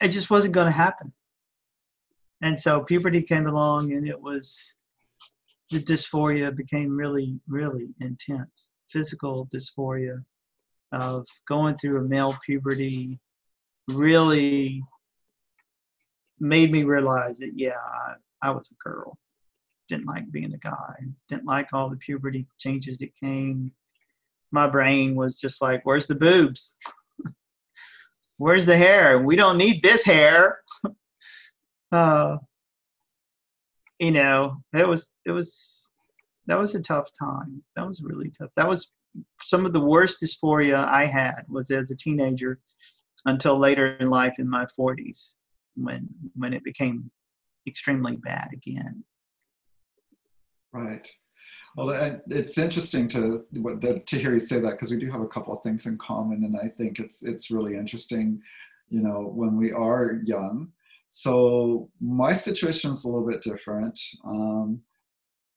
It 0.00 0.08
just 0.08 0.30
wasn't 0.30 0.54
going 0.54 0.66
to 0.66 0.72
happen. 0.72 1.12
And 2.42 2.60
so 2.60 2.82
puberty 2.82 3.22
came 3.22 3.46
along, 3.46 3.92
and 3.92 4.06
it 4.06 4.20
was 4.20 4.74
the 5.70 5.82
dysphoria 5.82 6.54
became 6.54 6.96
really, 6.96 7.40
really 7.48 7.88
intense. 8.00 8.70
Physical 8.90 9.48
dysphoria, 9.52 10.22
of 10.92 11.26
going 11.48 11.76
through 11.76 12.00
a 12.00 12.08
male 12.08 12.36
puberty 12.44 13.18
really 13.88 14.82
made 16.38 16.70
me 16.70 16.84
realize 16.84 17.38
that 17.38 17.52
yeah 17.54 17.78
I, 18.42 18.48
I, 18.48 18.50
was 18.50 18.70
a 18.70 18.74
girl. 18.82 19.16
Didn't 19.88 20.06
like 20.06 20.30
being 20.30 20.52
a 20.52 20.58
guy. 20.58 20.94
Didn't 21.28 21.46
like 21.46 21.68
all 21.72 21.88
the 21.88 21.96
puberty 21.96 22.46
changes 22.58 22.98
that 22.98 23.14
came. 23.16 23.72
My 24.50 24.66
brain 24.68 25.14
was 25.14 25.40
just 25.40 25.62
like 25.62 25.80
where's 25.84 26.06
the 26.06 26.14
boobs? 26.14 26.76
Where's 28.38 28.66
the 28.66 28.76
hair? 28.76 29.18
We 29.18 29.34
don't 29.34 29.56
need 29.56 29.82
this 29.82 30.04
hair. 30.04 30.60
Uh, 31.92 32.36
you 33.98 34.10
know 34.10 34.56
it 34.74 34.86
was 34.86 35.14
it 35.24 35.30
was 35.30 35.75
that 36.46 36.58
was 36.58 36.74
a 36.74 36.82
tough 36.82 37.08
time 37.18 37.62
that 37.74 37.86
was 37.86 38.02
really 38.02 38.30
tough 38.30 38.50
that 38.56 38.68
was 38.68 38.92
some 39.42 39.64
of 39.64 39.72
the 39.72 39.80
worst 39.80 40.20
dysphoria 40.20 40.86
I 40.86 41.06
had 41.06 41.42
was 41.48 41.70
as 41.70 41.90
a 41.90 41.96
teenager 41.96 42.60
until 43.24 43.58
later 43.58 43.96
in 43.96 44.10
life 44.10 44.34
in 44.38 44.48
my 44.48 44.66
40s 44.78 45.36
when 45.76 46.08
when 46.34 46.52
it 46.52 46.64
became 46.64 47.10
extremely 47.66 48.16
bad 48.16 48.50
again. 48.52 49.04
Right. 50.72 51.08
Well, 51.76 52.20
it's 52.28 52.58
interesting 52.58 53.08
to 53.08 53.44
to 54.06 54.18
hear 54.18 54.32
you 54.32 54.38
say 54.38 54.60
that 54.60 54.72
because 54.72 54.90
we 54.90 54.98
do 54.98 55.10
have 55.10 55.20
a 55.20 55.28
couple 55.28 55.54
of 55.54 55.62
things 55.62 55.86
in 55.86 55.98
common, 55.98 56.44
and 56.44 56.56
I 56.56 56.68
think 56.68 56.98
it's 56.98 57.22
it's 57.22 57.50
really 57.50 57.74
interesting, 57.74 58.40
you 58.88 59.02
know, 59.02 59.30
when 59.34 59.56
we 59.56 59.72
are 59.72 60.20
young. 60.24 60.72
So 61.08 61.90
my 62.00 62.34
situation 62.34 62.92
is 62.92 63.04
a 63.04 63.08
little 63.08 63.26
bit 63.26 63.42
different. 63.42 63.98
Um, 64.24 64.80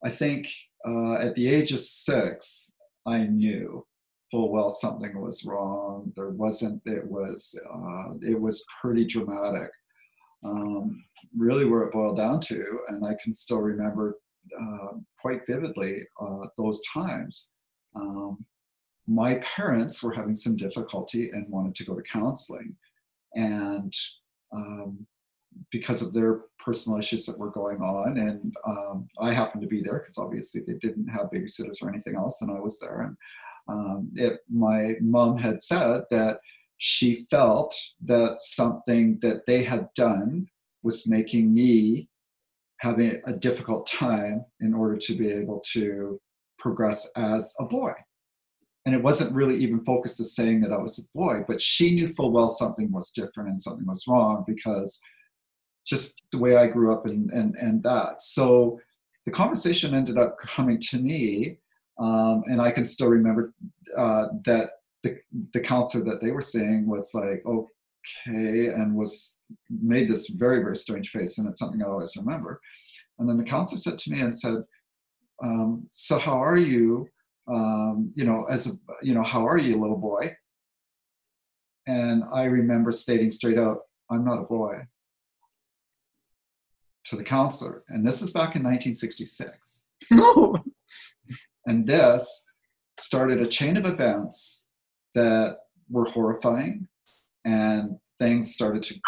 I 0.03 0.09
think 0.09 0.47
uh, 0.87 1.15
at 1.15 1.35
the 1.35 1.47
age 1.47 1.71
of 1.71 1.79
six, 1.79 2.71
I 3.05 3.25
knew 3.25 3.85
full 4.31 4.51
well 4.51 4.69
something 4.69 5.19
was 5.19 5.45
wrong. 5.45 6.11
There 6.15 6.29
wasn't. 6.29 6.81
It 6.85 7.05
was. 7.05 7.59
Uh, 7.71 8.13
it 8.21 8.39
was 8.39 8.65
pretty 8.81 9.05
dramatic. 9.05 9.71
Um, 10.43 11.03
really, 11.37 11.65
where 11.65 11.81
it 11.81 11.91
boiled 11.91 12.17
down 12.17 12.39
to, 12.41 12.79
and 12.87 13.05
I 13.05 13.15
can 13.21 13.33
still 13.33 13.59
remember 13.59 14.19
uh, 14.59 14.93
quite 15.21 15.41
vividly 15.47 16.01
uh, 16.21 16.47
those 16.57 16.81
times. 16.93 17.47
Um, 17.95 18.45
my 19.07 19.35
parents 19.39 20.03
were 20.03 20.13
having 20.13 20.35
some 20.35 20.55
difficulty 20.55 21.31
and 21.31 21.49
wanted 21.49 21.75
to 21.75 21.85
go 21.85 21.95
to 21.95 22.03
counseling. 22.03 22.75
And 23.33 23.91
um, 24.55 25.05
because 25.71 26.01
of 26.01 26.13
their 26.13 26.41
personal 26.57 26.97
issues 26.97 27.25
that 27.25 27.37
were 27.37 27.51
going 27.51 27.81
on, 27.81 28.17
and 28.17 28.53
um, 28.67 29.07
I 29.19 29.31
happened 29.31 29.61
to 29.61 29.67
be 29.67 29.81
there 29.81 29.99
because 29.99 30.17
obviously 30.17 30.61
they 30.61 30.73
didn't 30.73 31.07
have 31.07 31.31
babysitters 31.31 31.81
or 31.81 31.89
anything 31.89 32.15
else, 32.15 32.41
and 32.41 32.51
I 32.51 32.59
was 32.59 32.79
there. 32.79 33.01
And 33.01 33.17
um, 33.67 34.11
it, 34.15 34.39
my 34.49 34.95
mom 34.99 35.37
had 35.37 35.61
said 35.61 36.03
that 36.11 36.39
she 36.77 37.27
felt 37.29 37.75
that 38.05 38.37
something 38.39 39.19
that 39.21 39.45
they 39.45 39.63
had 39.63 39.89
done 39.95 40.47
was 40.81 41.07
making 41.07 41.53
me 41.53 42.09
having 42.79 43.21
a 43.25 43.33
difficult 43.33 43.85
time 43.85 44.45
in 44.61 44.73
order 44.73 44.97
to 44.97 45.13
be 45.15 45.29
able 45.29 45.61
to 45.73 46.19
progress 46.57 47.07
as 47.15 47.53
a 47.59 47.65
boy. 47.65 47.91
And 48.85 48.95
it 48.95 49.03
wasn't 49.03 49.35
really 49.35 49.57
even 49.57 49.83
focused 49.83 50.19
as 50.19 50.35
saying 50.35 50.61
that 50.61 50.71
I 50.71 50.77
was 50.77 50.97
a 50.97 51.17
boy, 51.17 51.43
but 51.47 51.61
she 51.61 51.93
knew 51.93 52.13
full 52.15 52.31
well 52.31 52.49
something 52.49 52.91
was 52.91 53.11
different 53.11 53.49
and 53.49 53.61
something 53.61 53.85
was 53.85 54.05
wrong 54.07 54.45
because 54.47 54.99
just 55.85 56.23
the 56.31 56.37
way 56.37 56.55
I 56.55 56.67
grew 56.67 56.93
up 56.93 57.05
and 57.05 57.31
and 57.31 57.55
and 57.55 57.83
that. 57.83 58.21
So 58.21 58.79
the 59.25 59.31
conversation 59.31 59.93
ended 59.93 60.17
up 60.17 60.37
coming 60.37 60.79
to 60.79 60.99
me, 60.99 61.57
um, 61.99 62.43
and 62.45 62.61
I 62.61 62.71
can 62.71 62.87
still 62.87 63.09
remember 63.09 63.53
uh, 63.97 64.27
that 64.45 64.71
the 65.03 65.17
the 65.53 65.61
counselor 65.61 66.03
that 66.05 66.21
they 66.21 66.31
were 66.31 66.41
seeing 66.41 66.87
was 66.87 67.11
like, 67.13 67.43
okay, 67.45 68.67
and 68.67 68.95
was 68.95 69.37
made 69.69 70.09
this 70.09 70.29
very 70.29 70.59
very 70.59 70.75
strange 70.75 71.09
face, 71.09 71.37
and 71.37 71.47
it's 71.47 71.59
something 71.59 71.81
I 71.81 71.87
always 71.87 72.15
remember. 72.17 72.61
And 73.17 73.29
then 73.29 73.37
the 73.37 73.43
counselor 73.43 73.79
said 73.79 73.99
to 73.99 74.11
me 74.11 74.21
and 74.21 74.37
said, 74.37 74.63
um, 75.43 75.89
"So 75.93 76.17
how 76.17 76.37
are 76.37 76.57
you? 76.57 77.07
Um, 77.47 78.11
you 78.15 78.25
know, 78.25 78.45
as 78.45 78.67
a 78.67 78.71
you 79.01 79.13
know, 79.13 79.23
how 79.23 79.45
are 79.45 79.57
you, 79.57 79.79
little 79.79 79.97
boy?" 79.97 80.35
And 81.87 82.23
I 82.33 82.45
remember 82.45 82.91
stating 82.91 83.31
straight 83.31 83.57
out, 83.57 83.79
"I'm 84.09 84.23
not 84.23 84.39
a 84.39 84.43
boy." 84.43 84.87
To 87.09 87.15
the 87.15 87.23
counselor, 87.23 87.83
and 87.87 88.07
this 88.07 88.21
is 88.21 88.29
back 88.29 88.55
in 88.55 88.61
1966. 88.61 89.83
and 91.65 91.87
this 91.87 92.43
started 92.99 93.39
a 93.39 93.47
chain 93.47 93.77
of 93.77 93.87
events 93.87 94.67
that 95.15 95.57
were 95.89 96.05
horrifying 96.05 96.87
and 97.45 97.97
things 98.19 98.53
started 98.53 98.83
to 98.83 98.99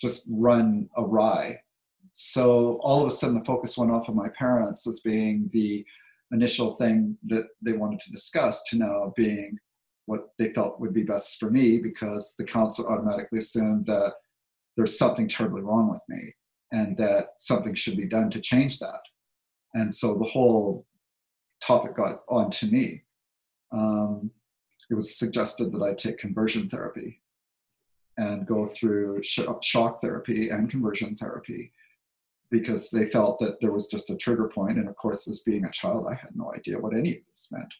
just 0.00 0.26
run 0.32 0.88
awry. 0.96 1.60
So 2.10 2.80
all 2.82 3.02
of 3.02 3.06
a 3.06 3.10
sudden, 3.12 3.38
the 3.38 3.44
focus 3.44 3.78
went 3.78 3.92
off 3.92 4.08
of 4.08 4.16
my 4.16 4.30
parents 4.36 4.88
as 4.88 4.98
being 4.98 5.48
the 5.52 5.86
initial 6.32 6.72
thing 6.72 7.16
that 7.28 7.44
they 7.62 7.74
wanted 7.74 8.00
to 8.00 8.10
discuss 8.10 8.64
to 8.64 8.78
now 8.78 9.12
being 9.16 9.56
what 10.06 10.30
they 10.40 10.52
felt 10.54 10.80
would 10.80 10.92
be 10.92 11.04
best 11.04 11.38
for 11.38 11.50
me 11.50 11.78
because 11.78 12.34
the 12.36 12.44
counselor 12.44 12.90
automatically 12.90 13.38
assumed 13.38 13.86
that 13.86 14.14
there's 14.76 14.98
something 14.98 15.28
terribly 15.28 15.62
wrong 15.62 15.88
with 15.88 16.02
me 16.08 16.32
and 16.72 16.96
that 16.98 17.30
something 17.38 17.74
should 17.74 17.96
be 17.96 18.06
done 18.06 18.30
to 18.30 18.40
change 18.40 18.78
that. 18.78 19.00
And 19.74 19.94
so 19.94 20.14
the 20.14 20.28
whole 20.28 20.86
topic 21.62 21.96
got 21.96 22.22
on 22.28 22.50
to 22.50 22.66
me. 22.66 23.02
Um, 23.72 24.30
it 24.90 24.94
was 24.94 25.18
suggested 25.18 25.72
that 25.72 25.82
I 25.82 25.94
take 25.94 26.18
conversion 26.18 26.68
therapy 26.68 27.20
and 28.16 28.46
go 28.46 28.64
through 28.64 29.22
sh- 29.22 29.40
shock 29.62 30.00
therapy 30.00 30.48
and 30.50 30.70
conversion 30.70 31.16
therapy 31.16 31.72
because 32.50 32.90
they 32.90 33.10
felt 33.10 33.38
that 33.38 33.60
there 33.60 33.72
was 33.72 33.88
just 33.88 34.10
a 34.10 34.16
trigger 34.16 34.48
point. 34.48 34.78
And 34.78 34.88
of 34.88 34.96
course, 34.96 35.28
as 35.28 35.40
being 35.40 35.66
a 35.66 35.70
child, 35.70 36.06
I 36.10 36.14
had 36.14 36.34
no 36.34 36.52
idea 36.54 36.78
what 36.78 36.96
any 36.96 37.16
of 37.16 37.22
this 37.28 37.48
meant. 37.52 37.72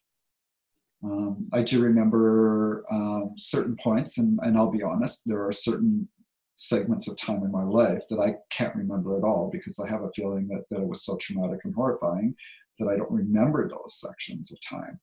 Um, 1.02 1.48
I 1.52 1.62
do 1.62 1.82
remember 1.82 2.84
um, 2.90 3.32
certain 3.36 3.76
points, 3.76 4.18
and, 4.18 4.38
and 4.42 4.56
I'll 4.56 4.70
be 4.70 4.82
honest, 4.82 5.22
there 5.24 5.46
are 5.46 5.52
certain 5.52 6.08
segments 6.58 7.08
of 7.08 7.16
time 7.16 7.44
in 7.44 7.52
my 7.52 7.62
life 7.62 8.02
that 8.10 8.18
I 8.18 8.34
can't 8.50 8.74
remember 8.74 9.16
at 9.16 9.22
all 9.22 9.48
because 9.50 9.78
I 9.78 9.88
have 9.88 10.02
a 10.02 10.10
feeling 10.12 10.48
that, 10.48 10.64
that 10.70 10.82
it 10.82 10.88
was 10.88 11.04
so 11.04 11.16
traumatic 11.16 11.60
and 11.64 11.74
horrifying 11.74 12.34
that 12.78 12.88
I 12.88 12.96
don't 12.96 13.10
remember 13.10 13.68
those 13.68 14.00
sections 14.00 14.50
of 14.50 14.58
time. 14.60 14.98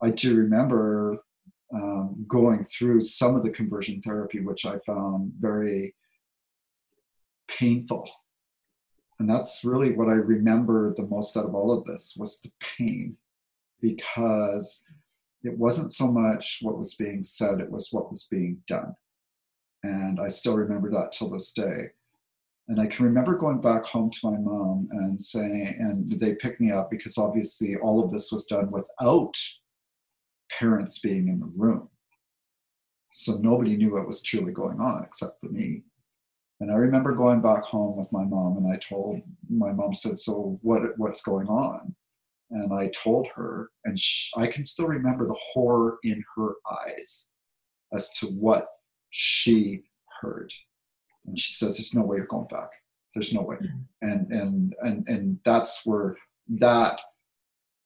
I 0.00 0.10
do 0.10 0.36
remember 0.36 1.18
um, 1.74 2.24
going 2.28 2.62
through 2.62 3.04
some 3.04 3.34
of 3.34 3.42
the 3.42 3.50
conversion 3.50 4.00
therapy, 4.00 4.40
which 4.40 4.64
I 4.64 4.78
found 4.86 5.32
very 5.38 5.96
painful. 7.48 8.08
And 9.18 9.28
that's 9.28 9.64
really 9.64 9.92
what 9.92 10.08
I 10.08 10.14
remember 10.14 10.94
the 10.94 11.06
most 11.06 11.36
out 11.36 11.44
of 11.44 11.56
all 11.56 11.72
of 11.72 11.84
this 11.86 12.14
was 12.16 12.40
the 12.40 12.52
pain, 12.60 13.16
because 13.80 14.80
it 15.42 15.58
wasn't 15.58 15.92
so 15.92 16.06
much 16.06 16.60
what 16.62 16.78
was 16.78 16.94
being 16.94 17.24
said, 17.24 17.60
it 17.60 17.70
was 17.70 17.88
what 17.90 18.10
was 18.10 18.28
being 18.30 18.62
done. 18.68 18.94
And 19.82 20.20
I 20.20 20.28
still 20.28 20.56
remember 20.56 20.90
that 20.90 21.12
till 21.12 21.30
this 21.30 21.52
day. 21.52 21.90
And 22.68 22.80
I 22.80 22.86
can 22.86 23.06
remember 23.06 23.36
going 23.36 23.60
back 23.60 23.86
home 23.86 24.10
to 24.10 24.30
my 24.30 24.36
mom 24.36 24.88
and 24.92 25.22
saying, 25.22 25.76
and 25.78 26.20
they 26.20 26.34
picked 26.34 26.60
me 26.60 26.70
up 26.70 26.90
because 26.90 27.16
obviously 27.16 27.76
all 27.76 28.04
of 28.04 28.10
this 28.10 28.30
was 28.30 28.44
done 28.44 28.70
without 28.70 29.34
parents 30.50 30.98
being 30.98 31.28
in 31.28 31.40
the 31.40 31.50
room. 31.56 31.88
So 33.10 33.38
nobody 33.38 33.76
knew 33.76 33.94
what 33.94 34.06
was 34.06 34.20
truly 34.20 34.52
going 34.52 34.80
on 34.80 35.04
except 35.04 35.40
for 35.40 35.48
me. 35.48 35.84
And 36.60 36.70
I 36.70 36.74
remember 36.74 37.12
going 37.12 37.40
back 37.40 37.62
home 37.62 37.96
with 37.96 38.10
my 38.12 38.24
mom, 38.24 38.56
and 38.56 38.70
I 38.70 38.76
told 38.78 39.20
my 39.48 39.72
mom 39.72 39.94
said, 39.94 40.18
"So 40.18 40.58
what? 40.62 40.98
What's 40.98 41.20
going 41.20 41.46
on?" 41.46 41.94
And 42.50 42.72
I 42.72 42.88
told 42.88 43.28
her, 43.28 43.70
and 43.84 43.98
she, 43.98 44.30
I 44.36 44.46
can 44.48 44.64
still 44.64 44.88
remember 44.88 45.26
the 45.26 45.38
horror 45.38 45.98
in 46.02 46.24
her 46.36 46.54
eyes 46.70 47.28
as 47.92 48.10
to 48.18 48.26
what 48.26 48.68
she 49.10 49.84
heard. 50.20 50.52
And 51.26 51.38
she 51.38 51.52
says, 51.52 51.76
"There's 51.76 51.94
no 51.94 52.02
way 52.02 52.18
of 52.18 52.28
going 52.28 52.48
back. 52.48 52.70
There's 53.14 53.32
no 53.32 53.42
way." 53.42 53.56
Mm-hmm. 53.56 53.78
And 54.02 54.32
and 54.32 54.74
and 54.80 55.08
and 55.08 55.38
that's 55.44 55.84
where 55.84 56.16
that 56.48 57.00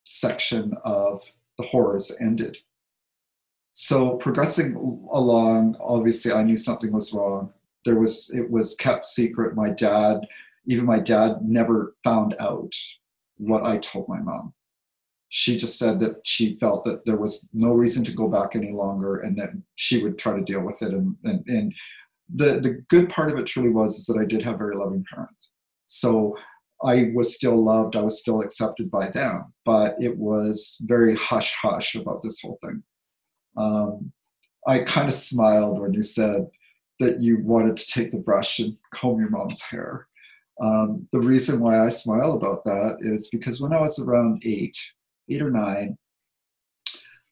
section 0.05 0.75
of 0.85 1.23
the 1.59 1.65
horrors 1.65 2.13
ended. 2.21 2.59
So 3.73 4.17
progressing 4.17 4.75
along, 5.11 5.77
obviously 5.81 6.33
I 6.33 6.43
knew 6.43 6.57
something 6.57 6.93
was 6.93 7.13
wrong. 7.13 7.53
There 7.85 7.99
was 7.99 8.31
it 8.31 8.51
was 8.51 8.75
kept 8.77 9.07
secret. 9.07 9.57
My 9.57 9.71
dad, 9.71 10.27
even 10.67 10.85
my 10.85 10.99
dad, 10.99 11.39
never 11.43 11.95
found 12.05 12.35
out 12.39 12.75
what 13.39 13.65
I 13.65 13.79
told 13.79 14.09
my 14.09 14.21
mom. 14.21 14.53
She 15.35 15.57
just 15.57 15.79
said 15.79 15.99
that 16.01 16.17
she 16.27 16.59
felt 16.59 16.85
that 16.85 17.07
there 17.07 17.17
was 17.17 17.49
no 17.55 17.73
reason 17.73 18.05
to 18.05 18.13
go 18.13 18.29
back 18.29 18.55
any 18.55 18.71
longer 18.71 19.21
and 19.21 19.35
that 19.39 19.49
she 19.77 20.03
would 20.03 20.19
try 20.19 20.37
to 20.37 20.45
deal 20.45 20.61
with 20.61 20.83
it. 20.83 20.93
And, 20.93 21.17
and, 21.25 21.43
and 21.47 21.75
the, 22.35 22.61
the 22.61 22.85
good 22.91 23.09
part 23.09 23.33
of 23.33 23.39
it 23.39 23.47
truly 23.47 23.71
was 23.71 23.99
is 23.99 24.05
that 24.07 24.19
I 24.19 24.27
did 24.27 24.43
have 24.43 24.59
very 24.59 24.77
loving 24.77 25.07
parents. 25.11 25.53
So 25.87 26.37
I 26.85 27.13
was 27.15 27.35
still 27.35 27.65
loved, 27.65 27.97
I 27.97 28.03
was 28.03 28.21
still 28.21 28.43
accepted 28.43 28.91
by 28.91 29.09
them, 29.09 29.55
but 29.65 29.97
it 29.99 30.15
was 30.15 30.77
very 30.83 31.15
hush 31.15 31.55
hush 31.55 31.95
about 31.95 32.23
this 32.23 32.39
whole 32.43 32.59
thing. 32.63 32.83
Um, 33.57 34.13
I 34.69 34.81
kind 34.81 35.09
of 35.09 35.15
smiled 35.15 35.81
when 35.81 35.95
you 35.95 36.03
said 36.03 36.47
that 36.99 37.23
you 37.23 37.39
wanted 37.43 37.79
to 37.79 37.87
take 37.87 38.13
the 38.13 38.19
brush 38.19 38.59
and 38.59 38.77
comb 38.95 39.19
your 39.19 39.31
mom's 39.31 39.63
hair. 39.63 40.09
Um, 40.61 41.09
the 41.11 41.21
reason 41.21 41.59
why 41.59 41.83
I 41.83 41.89
smile 41.89 42.33
about 42.33 42.65
that 42.65 42.99
is 43.01 43.29
because 43.29 43.63
when 43.63 43.73
I 43.73 43.81
was 43.81 43.99
around 43.99 44.43
eight, 44.45 44.77
eight 45.35 45.43
or 45.43 45.51
nine, 45.51 45.97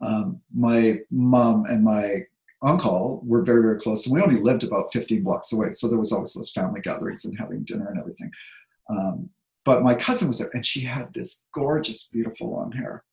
um, 0.01 0.41
my 0.55 1.01
mom 1.11 1.67
and 1.67 1.85
my 1.85 2.23
uncle 2.63 3.23
were 3.25 3.43
very, 3.43 3.63
very 3.63 3.79
close, 3.79 4.07
and 4.07 4.15
we 4.15 4.23
only 4.23 4.41
lived 4.41 4.65
about 4.65 4.93
15 4.93 5.23
blocks 5.23 5.53
away. 5.53 5.73
So 5.73 5.89
there 5.89 5.99
was 5.99 6.13
always 6.13 6.33
those 6.33 6.51
family 6.51 6.81
gatherings 6.81 7.25
and 7.25 7.39
having 7.39 7.65
dinner 7.65 7.89
and 7.89 7.99
everything. 7.99 8.31
Um, 8.89 9.31
but 9.65 9.83
my 9.83 9.95
cousin 9.95 10.29
was 10.29 10.39
there 10.39 10.51
and 10.55 10.65
she 10.65 10.81
had 10.81 11.13
this 11.13 11.45
gorgeous, 11.55 12.05
beautiful 12.05 12.51
long 12.51 12.73
hair. 12.73 13.05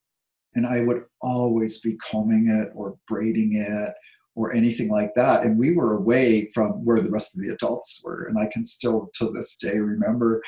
And 0.56 0.66
I 0.66 0.82
would 0.82 1.04
always 1.22 1.80
be 1.80 1.98
combing 1.98 2.48
it 2.48 2.72
or 2.74 2.98
braiding 3.08 3.58
it 3.58 3.94
or 4.36 4.54
anything 4.54 4.90
like 4.90 5.14
that. 5.16 5.44
And 5.44 5.58
we 5.58 5.74
were 5.74 5.98
away 5.98 6.50
from 6.54 6.86
where 6.86 7.02
the 7.02 7.10
rest 7.10 7.36
of 7.36 7.42
the 7.42 7.54
adults 7.54 8.02
were. 8.04 8.26
And 8.26 8.40
I 8.40 8.48
can 8.48 8.66
still, 8.66 9.10
to 9.16 9.30
this 9.30 9.56
day, 9.58 9.78
remember 9.78 10.42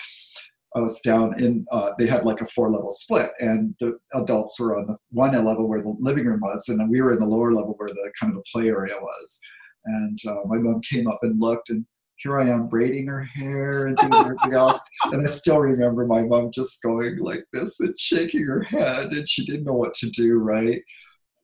I 0.75 0.79
was 0.79 1.01
down 1.01 1.41
in, 1.43 1.65
uh, 1.71 1.93
they 1.97 2.05
had 2.05 2.25
like 2.25 2.41
a 2.41 2.47
four 2.47 2.71
level 2.71 2.91
split, 2.91 3.31
and 3.39 3.75
the 3.79 3.97
adults 4.13 4.59
were 4.59 4.77
on 4.77 4.87
the 4.87 4.97
one 5.11 5.31
level 5.43 5.67
where 5.67 5.81
the 5.81 5.95
living 5.99 6.25
room 6.25 6.41
was, 6.41 6.69
and 6.69 6.89
we 6.89 7.01
were 7.01 7.13
in 7.13 7.19
the 7.19 7.25
lower 7.25 7.53
level 7.53 7.73
where 7.77 7.89
the 7.89 8.11
kind 8.19 8.31
of 8.31 8.37
the 8.37 8.43
play 8.51 8.67
area 8.67 8.95
was. 9.01 9.39
And 9.85 10.19
uh, 10.27 10.41
my 10.45 10.57
mom 10.57 10.81
came 10.81 11.07
up 11.07 11.19
and 11.23 11.39
looked, 11.39 11.69
and 11.69 11.85
here 12.17 12.39
I 12.39 12.49
am 12.49 12.67
braiding 12.67 13.07
her 13.07 13.23
hair 13.23 13.87
and 13.87 13.97
doing 13.97 14.13
everything 14.13 14.53
else. 14.53 14.79
And 15.03 15.25
I 15.25 15.29
still 15.29 15.59
remember 15.59 16.05
my 16.05 16.21
mom 16.21 16.51
just 16.51 16.81
going 16.83 17.17
like 17.17 17.45
this 17.51 17.79
and 17.79 17.99
shaking 17.99 18.45
her 18.45 18.61
head, 18.61 19.11
and 19.11 19.27
she 19.27 19.45
didn't 19.45 19.63
know 19.63 19.73
what 19.73 19.95
to 19.95 20.09
do, 20.11 20.37
right? 20.37 20.81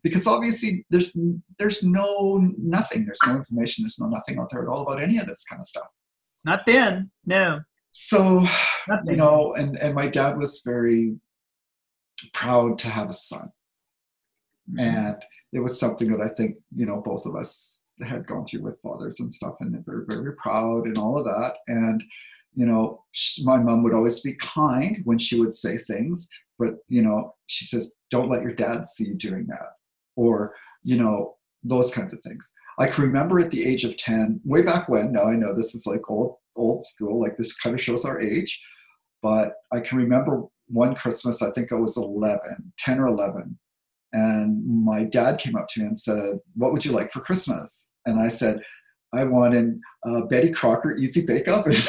Because 0.04 0.28
obviously 0.28 0.86
there's 0.92 1.18
there's 1.58 1.82
no 1.82 2.54
nothing, 2.60 3.06
there's 3.06 3.18
no 3.26 3.38
information, 3.38 3.84
there's 3.84 4.00
no 4.00 4.08
nothing 4.08 4.38
out 4.38 4.50
there 4.52 4.62
at 4.62 4.68
all 4.68 4.82
about 4.82 5.02
any 5.02 5.18
of 5.18 5.26
this 5.26 5.44
kind 5.46 5.60
of 5.60 5.66
stuff. 5.66 5.88
Not 6.44 6.66
then, 6.68 7.10
no. 7.26 7.62
So 7.98 8.44
Nothing. 8.90 9.12
you 9.12 9.16
know 9.16 9.54
and 9.54 9.78
and 9.78 9.96
my 9.96 10.06
dad 10.08 10.38
was 10.38 10.62
very 10.66 11.18
proud 12.34 12.78
to 12.80 12.90
have 12.90 13.10
a 13.10 13.14
son 13.14 13.50
Mhm. 14.70 14.80
and 14.82 15.18
it 15.54 15.60
was 15.60 15.80
something 15.80 16.10
that 16.12 16.22
i 16.22 16.28
think 16.28 16.58
you 16.76 16.86
know 16.88 17.00
both 17.02 17.26
of 17.26 17.36
us 17.36 17.84
had 18.04 18.26
gone 18.28 18.46
through 18.46 18.64
with 18.64 18.80
fathers 18.82 19.20
and 19.22 19.32
stuff 19.32 19.56
and 19.62 19.74
they 19.74 19.80
were 19.86 20.06
very 20.10 20.34
proud 20.36 20.88
and 20.88 20.98
all 20.98 21.18
of 21.18 21.24
that 21.26 21.54
and 21.68 22.04
you 22.56 22.66
know 22.66 23.04
sh- 23.12 23.42
my 23.44 23.58
mom 23.58 23.82
would 23.84 23.94
always 23.94 24.20
be 24.22 24.34
kind 24.34 25.02
when 25.06 25.18
she 25.20 25.40
would 25.40 25.54
say 25.54 25.78
things 25.78 26.28
but 26.60 26.74
you 26.90 27.02
know 27.02 27.34
she 27.46 27.64
says 27.66 27.94
don't 28.10 28.30
let 28.30 28.42
your 28.42 28.54
dad 28.54 28.88
see 28.88 29.06
you 29.08 29.14
doing 29.14 29.46
that 29.48 29.70
or 30.18 30.54
you 30.84 30.98
know 31.02 31.36
those 31.64 31.92
kinds 31.92 32.12
of 32.12 32.20
things 32.24 32.52
i 32.80 32.88
can 32.88 33.04
remember 33.06 33.40
at 33.40 33.52
the 33.52 33.64
age 33.66 33.84
of 33.86 33.96
10 33.98 34.42
way 34.44 34.62
back 34.64 34.90
when 34.90 35.12
now 35.14 35.26
i 35.26 35.36
know 35.36 35.54
this 35.56 35.74
is 35.76 35.86
like 35.86 36.10
old 36.10 36.36
old 36.56 36.86
school 36.86 37.20
like 37.20 37.38
this 37.38 37.56
kind 37.56 37.74
of 37.74 37.82
shows 37.82 38.06
our 38.06 38.20
age 38.20 38.60
but 39.22 39.54
i 39.74 39.80
can 39.80 39.98
remember 39.98 40.44
one 40.68 40.96
christmas 40.96 41.42
i 41.42 41.50
think 41.52 41.72
i 41.72 41.76
was 41.76 41.98
11 41.98 42.40
10 42.80 43.00
or 43.00 43.08
11 43.08 43.58
and 44.14 44.66
my 44.66 45.04
dad 45.04 45.38
came 45.40 45.56
up 45.56 45.68
to 45.68 45.82
me 45.82 45.88
and 45.88 46.00
said 46.00 46.40
what 46.56 46.72
would 46.72 46.86
you 46.86 46.92
like 46.92 47.12
for 47.12 47.20
christmas 47.22 47.88
and 48.06 48.20
i 48.22 48.28
said 48.28 48.60
i 49.14 49.24
want 49.24 49.56
an 49.56 49.80
uh, 50.06 50.22
betty 50.26 50.52
crocker 50.52 50.96
easy 50.96 51.26
bake 51.26 51.48
oven 51.48 51.74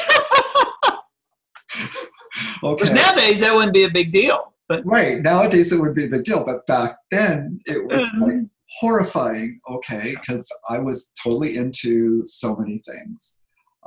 okay. 2.63 2.75
Because 2.75 2.91
nowadays 2.91 3.39
that 3.39 3.53
wouldn't 3.53 3.73
be 3.73 3.83
a 3.83 3.89
big 3.89 4.11
deal. 4.11 4.53
But 4.69 4.85
Right. 4.85 5.21
Nowadays 5.21 5.71
it 5.71 5.79
would 5.79 5.93
be 5.95 6.05
a 6.05 6.09
big 6.09 6.23
deal, 6.23 6.43
but 6.43 6.65
back 6.67 6.97
then 7.11 7.59
it 7.65 7.85
was 7.85 8.01
Mhm. 8.11 8.21
like 8.21 8.49
horrifying, 8.79 9.59
okay, 9.69 10.15
because 10.19 10.47
I 10.69 10.79
was 10.79 11.11
totally 11.23 11.55
into 11.55 12.25
so 12.25 12.55
many 12.55 12.81
things. 12.85 13.37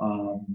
Um, 0.01 0.45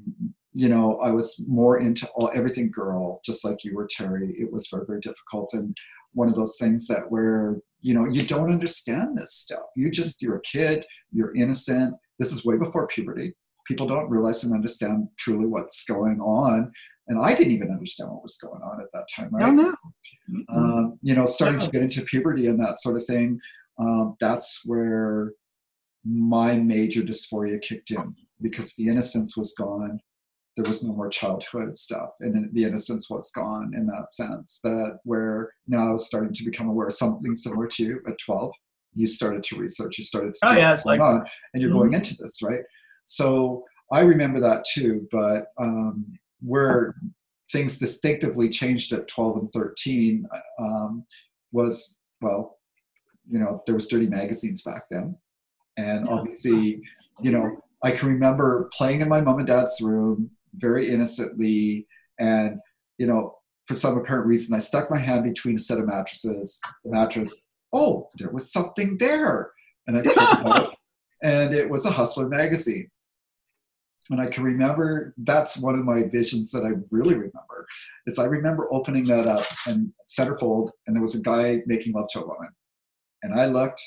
you 0.53 0.69
know, 0.71 0.99
I 1.01 1.11
was 1.11 1.39
more 1.47 1.81
into 1.81 2.09
all 2.15 2.31
everything 2.35 2.71
girl, 2.71 3.21
just 3.25 3.45
like 3.45 3.63
you 3.63 3.75
were, 3.75 3.87
Terry. 3.91 4.35
It 4.39 4.51
was 4.51 4.69
very, 4.73 4.85
very 4.87 5.01
difficult. 5.01 5.51
And 5.53 5.77
one 6.15 6.29
of 6.29 6.35
those 6.35 6.57
things 6.59 6.87
that 6.87 7.11
where, 7.11 7.59
you 7.83 7.93
know, 7.93 8.07
you 8.07 8.23
don't 8.27 8.51
understand 8.51 9.19
this 9.19 9.35
stuff. 9.35 9.67
You 9.77 9.91
just 9.91 10.23
you're 10.23 10.37
a 10.37 10.41
kid, 10.41 10.87
you're 11.13 11.37
innocent. 11.37 11.95
This 12.19 12.33
is 12.33 12.45
way 12.45 12.57
before 12.57 12.87
puberty. 12.87 13.35
People 13.67 13.87
don't 13.87 14.09
realize 14.09 14.45
and 14.45 14.55
understand 14.55 15.09
truly 15.19 15.47
what's 15.47 15.85
going 15.85 16.21
on. 16.21 16.73
And 17.09 17.19
I 17.23 17.35
didn't 17.35 17.53
even 17.53 17.71
understand 17.71 18.11
what 18.11 18.23
was 18.23 18.39
going 18.39 18.63
on 18.63 18.81
at 18.81 18.89
that 18.95 19.05
time, 19.15 19.29
right? 19.31 19.53
no, 19.53 19.63
no. 19.63 19.75
Mhm. 20.31 20.57
um, 20.57 20.99
you 21.03 21.15
know, 21.15 21.27
starting 21.27 21.61
to 21.61 21.71
get 21.71 21.83
into 21.83 22.03
puberty 22.03 22.47
and 22.47 22.59
that 22.61 22.81
sort 22.81 22.97
of 22.97 23.05
thing, 23.05 23.39
um, 23.79 24.17
that's 24.21 24.63
where 24.65 25.33
my 26.05 26.57
major 26.57 27.03
dysphoria 27.03 27.61
kicked 27.61 27.91
in 27.91 28.15
because 28.41 28.75
the 28.75 28.87
innocence 28.89 29.37
was 29.37 29.55
gone. 29.59 30.01
There 30.57 30.65
was 30.69 30.83
no 30.83 30.95
more 30.95 31.09
childhood 31.11 31.77
stuff, 31.77 32.11
and 32.21 32.49
the 32.55 32.65
innocence 32.65 33.11
was 33.11 33.31
gone 33.31 33.73
in 33.75 33.87
that 33.89 34.13
sense. 34.13 34.61
That 34.65 35.01
where 35.05 35.53
now 35.69 35.97
starting 35.99 36.33
to 36.33 36.45
become 36.45 36.69
aware 36.69 36.87
of 36.87 36.95
something 36.95 37.37
similar 37.37 37.67
to 37.69 37.85
you 37.85 38.01
at 38.09 38.19
12. 38.25 38.53
You 38.95 39.07
started 39.07 39.43
to 39.45 39.57
research, 39.57 39.99
you 39.99 40.05
started 40.05 40.33
to 40.35 40.39
see 40.41 40.47
Oh, 40.49 40.57
yeah, 40.57 40.71
what's 40.73 40.83
going 40.85 41.01
like- 41.01 41.07
on, 41.07 41.27
and 41.53 41.61
you're 41.63 41.71
Mhm. 41.71 41.79
going 41.79 41.93
into 41.93 42.17
this, 42.17 42.41
right? 42.43 42.63
So 43.05 43.65
I 43.93 44.01
remember 44.01 44.41
that 44.41 44.65
too, 44.65 45.07
but 45.13 45.49
um, 45.59 46.19
where 46.41 46.95
things 47.53 47.77
distinctively 47.79 48.49
changed 48.49 48.93
at 48.93 49.07
12 49.09 49.37
and 49.37 49.53
13 49.53 50.27
um, 50.59 51.05
was 51.53 51.97
well 52.21 52.59
you 53.29 53.39
know 53.39 53.63
there 53.67 53.75
was 53.75 53.87
dirty 53.87 54.07
magazines 54.09 54.63
back 54.63 54.85
then 54.91 55.17
and 55.77 56.09
obviously 56.09 56.83
you 57.23 57.31
know 57.31 57.57
i 57.87 57.91
can 57.91 58.09
remember 58.09 58.71
playing 58.73 59.01
in 59.01 59.09
my 59.09 59.21
mom 59.21 59.39
and 59.39 59.49
dad's 59.49 59.81
room 59.81 60.31
very 60.55 60.89
innocently 60.93 61.87
and 62.19 62.59
you 62.99 63.07
know 63.07 63.37
for 63.67 63.77
some 63.77 63.97
apparent 63.99 64.27
reason 64.27 64.55
i 64.55 64.59
stuck 64.59 64.91
my 64.91 64.99
hand 64.99 65.25
between 65.25 65.57
a 65.57 65.59
set 65.59 65.79
of 65.79 65.87
mattresses 65.87 66.61
The 66.85 66.91
mattress 66.91 67.43
oh 67.73 68.09
there 68.19 68.31
was 68.31 68.53
something 68.53 68.97
there 68.99 69.51
and 69.87 69.97
i 69.97 70.01
it 70.01 70.19
out 70.19 70.75
and 71.23 71.55
it 71.55 71.69
was 71.69 71.87
a 71.87 71.91
hustler 71.91 72.29
magazine 72.29 72.91
and 74.11 74.21
I 74.21 74.29
can 74.29 74.45
remember 74.45 75.15
that's 75.19 75.57
one 75.57 75.75
of 75.75 75.85
my 75.85 76.05
visions 76.05 76.53
that 76.53 76.65
I 76.65 76.81
really 76.91 77.15
remember 77.15 77.67
is 78.07 78.19
I 78.19 78.27
remember 78.27 78.73
opening 78.73 79.05
that 79.05 79.27
up 79.27 79.47
and 79.67 79.93
centerfold 80.09 80.71
and 80.87 80.95
there 80.95 81.03
was 81.03 81.17
a 81.17 81.21
guy 81.21 81.63
making 81.67 81.93
love 81.93 82.09
to 82.11 82.21
a 82.21 82.27
woman. 82.27 82.51
And 83.23 83.39
I 83.39 83.47
looked, 83.47 83.83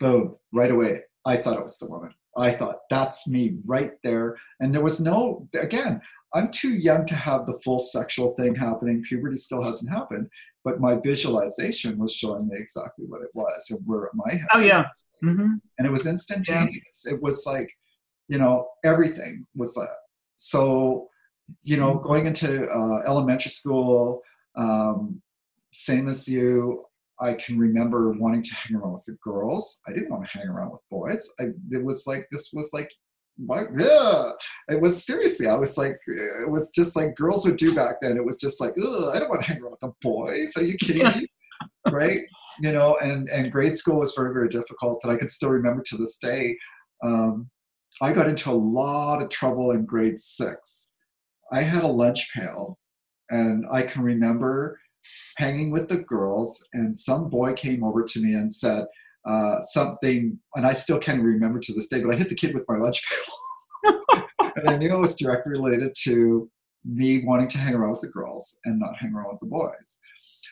boom, 0.00 0.36
right 0.52 0.70
away. 0.70 1.02
I 1.26 1.36
thought 1.36 1.58
it 1.58 1.62
was 1.62 1.76
the 1.78 1.86
woman. 1.86 2.14
I 2.36 2.50
thought 2.50 2.80
that's 2.90 3.28
me 3.28 3.58
right 3.66 3.92
there. 4.02 4.36
And 4.60 4.74
there 4.74 4.82
was 4.82 5.00
no, 5.00 5.48
again, 5.54 6.00
I'm 6.34 6.50
too 6.50 6.70
young 6.70 7.06
to 7.06 7.14
have 7.14 7.46
the 7.46 7.58
full 7.64 7.78
sexual 7.78 8.34
thing 8.34 8.54
happening. 8.54 9.02
Puberty 9.02 9.36
still 9.36 9.62
hasn't 9.62 9.92
happened, 9.92 10.28
but 10.64 10.80
my 10.80 10.96
visualization 10.96 11.96
was 11.98 12.12
showing 12.12 12.48
me 12.48 12.56
exactly 12.58 13.06
what 13.06 13.22
it 13.22 13.30
was 13.34 13.66
and 13.70 13.80
where 13.86 14.10
my 14.14 14.32
head. 14.32 14.48
Oh 14.52 14.60
yeah. 14.60 14.86
hmm 15.22 15.52
And 15.78 15.86
it 15.86 15.90
was 15.90 16.06
instantaneous. 16.06 17.06
It 17.06 17.22
was 17.22 17.44
like, 17.46 17.70
you 18.28 18.38
know, 18.38 18.68
everything 18.84 19.46
was 19.54 19.74
that. 19.74 19.94
So, 20.36 21.08
you 21.62 21.76
know, 21.76 21.98
going 21.98 22.26
into 22.26 22.68
uh, 22.68 23.02
elementary 23.06 23.50
school, 23.50 24.22
um, 24.56 25.20
same 25.72 26.08
as 26.08 26.28
you, 26.28 26.84
I 27.20 27.34
can 27.34 27.58
remember 27.58 28.12
wanting 28.12 28.42
to 28.42 28.54
hang 28.54 28.76
around 28.76 28.92
with 28.92 29.04
the 29.04 29.16
girls. 29.22 29.80
I 29.86 29.92
didn't 29.92 30.10
want 30.10 30.24
to 30.24 30.38
hang 30.38 30.48
around 30.48 30.72
with 30.72 30.82
boys. 30.90 31.28
I, 31.40 31.44
it 31.70 31.84
was 31.84 32.04
like, 32.06 32.26
this 32.32 32.50
was 32.52 32.70
like, 32.72 32.90
what? 33.36 33.68
Yeah. 33.76 34.30
It 34.68 34.80
was 34.80 35.04
seriously, 35.04 35.46
I 35.46 35.54
was 35.54 35.76
like, 35.76 35.96
it 36.06 36.50
was 36.50 36.70
just 36.70 36.96
like 36.96 37.16
girls 37.16 37.44
would 37.46 37.56
do 37.56 37.74
back 37.74 37.96
then. 38.00 38.16
It 38.16 38.24
was 38.24 38.38
just 38.38 38.60
like, 38.60 38.74
Ugh, 38.78 39.14
I 39.14 39.18
don't 39.18 39.28
want 39.28 39.42
to 39.42 39.46
hang 39.46 39.60
around 39.60 39.72
with 39.72 39.80
the 39.80 39.92
boys. 40.02 40.56
Are 40.56 40.64
you 40.64 40.76
kidding 40.78 41.06
me? 41.06 41.26
right? 41.90 42.20
You 42.60 42.72
know, 42.72 42.96
and, 43.00 43.28
and 43.30 43.52
grade 43.52 43.76
school 43.76 44.00
was 44.00 44.14
very, 44.16 44.32
very 44.32 44.48
difficult. 44.48 45.00
And 45.02 45.12
I 45.12 45.16
can 45.16 45.28
still 45.28 45.50
remember 45.50 45.82
to 45.86 45.96
this 45.96 46.18
day, 46.18 46.56
um, 47.02 47.50
I 48.02 48.12
got 48.12 48.28
into 48.28 48.50
a 48.50 48.52
lot 48.52 49.22
of 49.22 49.28
trouble 49.28 49.72
in 49.72 49.84
grade 49.84 50.18
six. 50.18 50.90
I 51.52 51.62
had 51.62 51.84
a 51.84 51.88
lunch 51.88 52.28
pail, 52.34 52.78
and 53.30 53.64
I 53.70 53.82
can 53.82 54.02
remember 54.02 54.80
hanging 55.36 55.70
with 55.70 55.88
the 55.88 55.98
girls, 55.98 56.64
and 56.72 56.96
some 56.96 57.28
boy 57.28 57.54
came 57.54 57.84
over 57.84 58.02
to 58.02 58.20
me 58.20 58.34
and 58.34 58.52
said 58.52 58.86
uh, 59.26 59.60
something, 59.62 60.38
and 60.54 60.66
I 60.66 60.72
still 60.72 60.98
can't 60.98 61.22
remember 61.22 61.58
to 61.60 61.72
this 61.72 61.88
day, 61.88 62.02
but 62.02 62.14
I 62.14 62.18
hit 62.18 62.28
the 62.28 62.34
kid 62.34 62.54
with 62.54 62.64
my 62.68 62.76
lunch 62.76 63.02
pail. 63.08 64.24
and 64.56 64.68
I 64.68 64.76
knew 64.76 64.94
it 64.94 65.00
was 65.00 65.16
directly 65.16 65.52
related 65.52 65.94
to 66.04 66.50
me 66.84 67.24
wanting 67.24 67.48
to 67.48 67.58
hang 67.58 67.74
around 67.74 67.90
with 67.90 68.02
the 68.02 68.08
girls 68.08 68.58
and 68.64 68.78
not 68.78 68.96
hang 68.96 69.14
around 69.14 69.30
with 69.30 69.40
the 69.40 69.46
boys. 69.46 69.98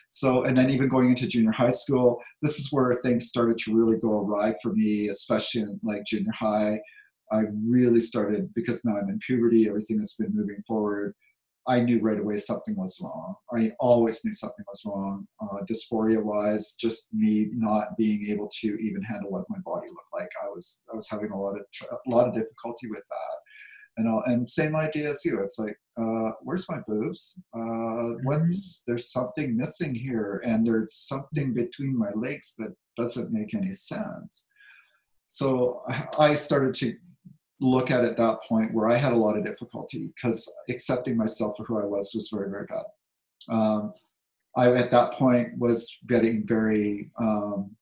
So, 0.07 0.43
and 0.43 0.55
then 0.57 0.69
even 0.69 0.87
going 0.87 1.09
into 1.09 1.27
junior 1.27 1.51
high 1.51 1.71
school, 1.71 2.21
this 2.41 2.59
is 2.59 2.71
where 2.71 2.99
things 3.01 3.27
started 3.27 3.57
to 3.59 3.75
really 3.75 3.97
go 3.97 4.19
awry 4.19 4.55
for 4.61 4.73
me, 4.73 5.07
especially 5.07 5.61
in 5.61 5.79
like 5.83 6.05
junior 6.05 6.31
high. 6.31 6.79
I 7.31 7.43
really 7.67 7.99
started 7.99 8.53
because 8.53 8.83
now 8.83 8.97
I'm 8.97 9.09
in 9.09 9.19
puberty, 9.19 9.67
everything 9.67 9.99
has 9.99 10.13
been 10.13 10.31
moving 10.33 10.61
forward. 10.67 11.15
I 11.67 11.79
knew 11.79 11.99
right 12.01 12.19
away 12.19 12.39
something 12.39 12.75
was 12.75 12.99
wrong. 13.01 13.35
I 13.53 13.71
always 13.79 14.23
knew 14.25 14.33
something 14.33 14.65
was 14.67 14.81
wrong, 14.85 15.27
uh, 15.41 15.59
dysphoria 15.69 16.21
wise, 16.21 16.75
just 16.77 17.07
me 17.13 17.49
not 17.53 17.95
being 17.97 18.29
able 18.29 18.49
to 18.61 18.67
even 18.81 19.01
handle 19.01 19.31
what 19.31 19.49
my 19.49 19.59
body 19.59 19.87
looked 19.87 20.13
like. 20.13 20.29
I 20.43 20.47
was 20.47 20.81
I 20.91 20.95
was 20.95 21.07
having 21.09 21.31
a 21.31 21.39
lot 21.39 21.55
of 21.55 21.63
tr- 21.73 21.85
a 21.85 22.09
lot 22.09 22.27
of 22.27 22.33
difficulty 22.33 22.87
with 22.89 23.03
that, 23.09 23.37
and 23.97 24.09
all, 24.09 24.23
and 24.25 24.49
same 24.49 24.75
idea 24.75 25.11
as 25.11 25.23
you. 25.23 25.39
It's 25.39 25.57
like, 25.57 25.77
uh, 26.01 26.31
where's 26.41 26.67
my 26.67 26.79
boobs? 26.85 27.39
Uh, 27.55 28.17
what's 28.23 28.83
there's 28.85 29.11
something 29.11 29.55
missing 29.55 29.95
here, 29.95 30.41
and 30.45 30.65
there's 30.65 30.89
something 30.91 31.53
between 31.53 31.97
my 31.97 32.11
legs 32.15 32.53
that 32.57 32.75
doesn't 32.97 33.31
make 33.31 33.53
any 33.53 33.73
sense. 33.73 34.45
So 35.29 35.81
I 36.19 36.35
started 36.35 36.75
to 36.75 36.95
look 37.61 37.91
at 37.91 38.03
at 38.03 38.17
that 38.17 38.41
point 38.43 38.73
where 38.73 38.89
I 38.89 38.95
had 38.95 39.13
a 39.13 39.17
lot 39.17 39.37
of 39.37 39.45
difficulty 39.45 40.11
because 40.15 40.51
accepting 40.69 41.15
myself 41.15 41.55
for 41.57 41.63
who 41.63 41.79
I 41.79 41.85
was 41.85 42.11
was 42.13 42.29
very, 42.33 42.49
very 42.49 42.65
bad. 42.65 42.83
Um, 43.49 43.93
I, 44.55 44.71
at 44.73 44.91
that 44.91 45.13
point, 45.13 45.57
was 45.57 45.97
getting 46.07 46.45
very, 46.45 47.09
um, 47.19 47.75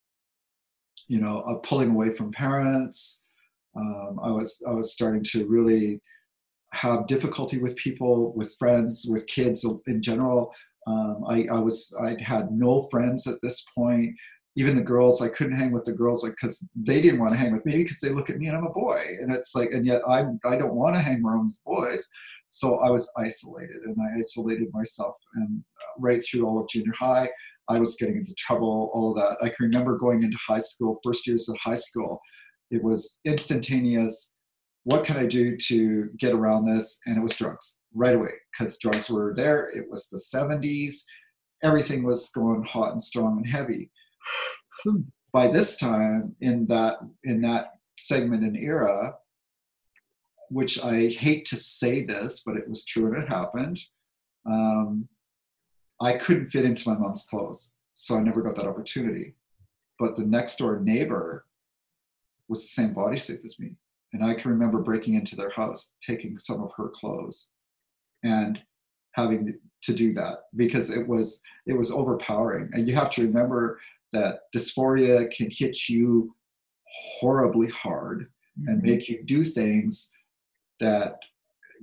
you 1.07 1.19
know, 1.19 1.41
uh, 1.41 1.55
pulling 1.57 1.91
away 1.91 2.15
from 2.15 2.31
parents. 2.31 3.25
Um, 3.75 4.19
I 4.23 4.29
was, 4.29 4.61
I 4.67 4.71
was 4.71 4.93
starting 4.93 5.23
to 5.31 5.45
really 5.47 6.01
have 6.73 7.07
difficulty 7.07 7.57
with 7.57 7.75
people, 7.75 8.33
with 8.33 8.55
friends, 8.57 9.05
with 9.09 9.27
kids 9.27 9.65
in 9.87 10.01
general. 10.01 10.53
Um, 10.87 11.23
I, 11.27 11.45
I 11.51 11.59
was, 11.59 11.93
I 12.01 12.15
had 12.21 12.51
no 12.51 12.87
friends 12.89 13.27
at 13.27 13.41
this 13.41 13.65
point 13.75 14.15
even 14.55 14.75
the 14.75 14.81
girls 14.81 15.21
i 15.21 15.27
couldn't 15.27 15.55
hang 15.55 15.71
with 15.71 15.85
the 15.85 15.91
girls 15.91 16.23
like 16.23 16.33
because 16.33 16.63
they 16.75 17.01
didn't 17.01 17.19
want 17.19 17.31
to 17.31 17.37
hang 17.37 17.53
with 17.53 17.65
me 17.65 17.77
because 17.83 17.99
they 17.99 18.09
look 18.09 18.29
at 18.29 18.37
me 18.37 18.47
and 18.47 18.57
i'm 18.57 18.65
a 18.65 18.71
boy 18.71 19.03
and 19.21 19.33
it's 19.33 19.55
like 19.55 19.71
and 19.71 19.85
yet 19.85 20.01
i 20.07 20.25
i 20.45 20.55
don't 20.55 20.75
want 20.75 20.95
to 20.95 21.01
hang 21.01 21.23
around 21.23 21.47
with 21.47 21.63
boys 21.65 22.07
so 22.47 22.79
i 22.79 22.89
was 22.89 23.11
isolated 23.17 23.81
and 23.83 23.95
i 24.01 24.19
isolated 24.19 24.67
myself 24.73 25.15
and 25.35 25.63
uh, 25.81 25.91
right 25.99 26.23
through 26.23 26.45
all 26.45 26.59
of 26.59 26.67
junior 26.67 26.93
high 26.97 27.29
i 27.69 27.79
was 27.79 27.95
getting 27.95 28.17
into 28.17 28.33
trouble 28.35 28.91
all 28.93 29.13
that 29.13 29.37
i 29.41 29.47
can 29.47 29.67
remember 29.67 29.97
going 29.97 30.23
into 30.23 30.37
high 30.45 30.59
school 30.59 30.99
first 31.03 31.25
years 31.27 31.47
of 31.47 31.57
high 31.59 31.75
school 31.75 32.19
it 32.71 32.83
was 32.83 33.19
instantaneous 33.25 34.31
what 34.83 35.05
can 35.05 35.17
i 35.17 35.25
do 35.25 35.55
to 35.55 36.09
get 36.17 36.33
around 36.33 36.65
this 36.65 36.99
and 37.05 37.17
it 37.17 37.21
was 37.21 37.35
drugs 37.35 37.77
right 37.93 38.15
away 38.15 38.31
because 38.51 38.77
drugs 38.77 39.09
were 39.09 39.33
there. 39.35 39.69
It 39.75 39.85
was 39.89 40.07
the 40.07 40.17
70s. 40.17 40.95
Everything 41.63 42.03
was 42.03 42.29
going 42.31 42.63
hot 42.63 42.91
and 42.91 43.03
strong 43.03 43.37
and 43.37 43.47
heavy. 43.47 43.91
By 45.33 45.47
this 45.47 45.77
time, 45.77 46.35
in 46.41 46.67
that 46.67 46.97
in 47.23 47.41
that 47.41 47.75
segment 47.97 48.43
and 48.43 48.57
era, 48.57 49.15
which 50.49 50.83
I 50.83 51.07
hate 51.07 51.45
to 51.45 51.57
say 51.57 52.03
this, 52.03 52.43
but 52.45 52.57
it 52.57 52.67
was 52.67 52.83
true 52.83 53.13
and 53.13 53.23
it 53.23 53.29
happened. 53.29 53.79
Um, 54.45 55.07
I 56.01 56.13
couldn't 56.13 56.49
fit 56.49 56.65
into 56.65 56.89
my 56.89 56.97
mom's 56.97 57.23
clothes, 57.23 57.69
so 57.93 58.15
I 58.15 58.19
never 58.19 58.41
got 58.41 58.55
that 58.55 58.67
opportunity. 58.67 59.35
But 59.99 60.15
the 60.15 60.23
next 60.25 60.57
door 60.57 60.79
neighbor 60.79 61.45
was 62.49 62.63
the 62.63 62.67
same 62.67 62.93
bodysuit 62.93 63.45
as 63.45 63.57
me, 63.59 63.75
and 64.11 64.25
I 64.25 64.33
can 64.33 64.51
remember 64.51 64.79
breaking 64.79 65.13
into 65.13 65.37
their 65.37 65.51
house, 65.51 65.93
taking 66.05 66.37
some 66.37 66.61
of 66.61 66.71
her 66.75 66.89
clothes, 66.89 67.47
and 68.23 68.59
having 69.13 69.57
to 69.83 69.93
do 69.93 70.13
that 70.13 70.43
because 70.55 70.89
it 70.89 71.07
was 71.07 71.41
it 71.65 71.73
was 71.73 71.91
overpowering. 71.91 72.69
And 72.73 72.87
you 72.87 72.95
have 72.95 73.09
to 73.11 73.25
remember 73.25 73.79
that 74.13 74.39
dysphoria 74.55 75.29
can 75.31 75.49
hit 75.49 75.89
you 75.89 76.35
horribly 77.19 77.69
hard 77.69 78.27
and 78.67 78.79
Mm-hmm. 78.79 78.85
make 78.85 79.07
you 79.07 79.23
do 79.25 79.43
things 79.43 80.11
that 80.81 81.15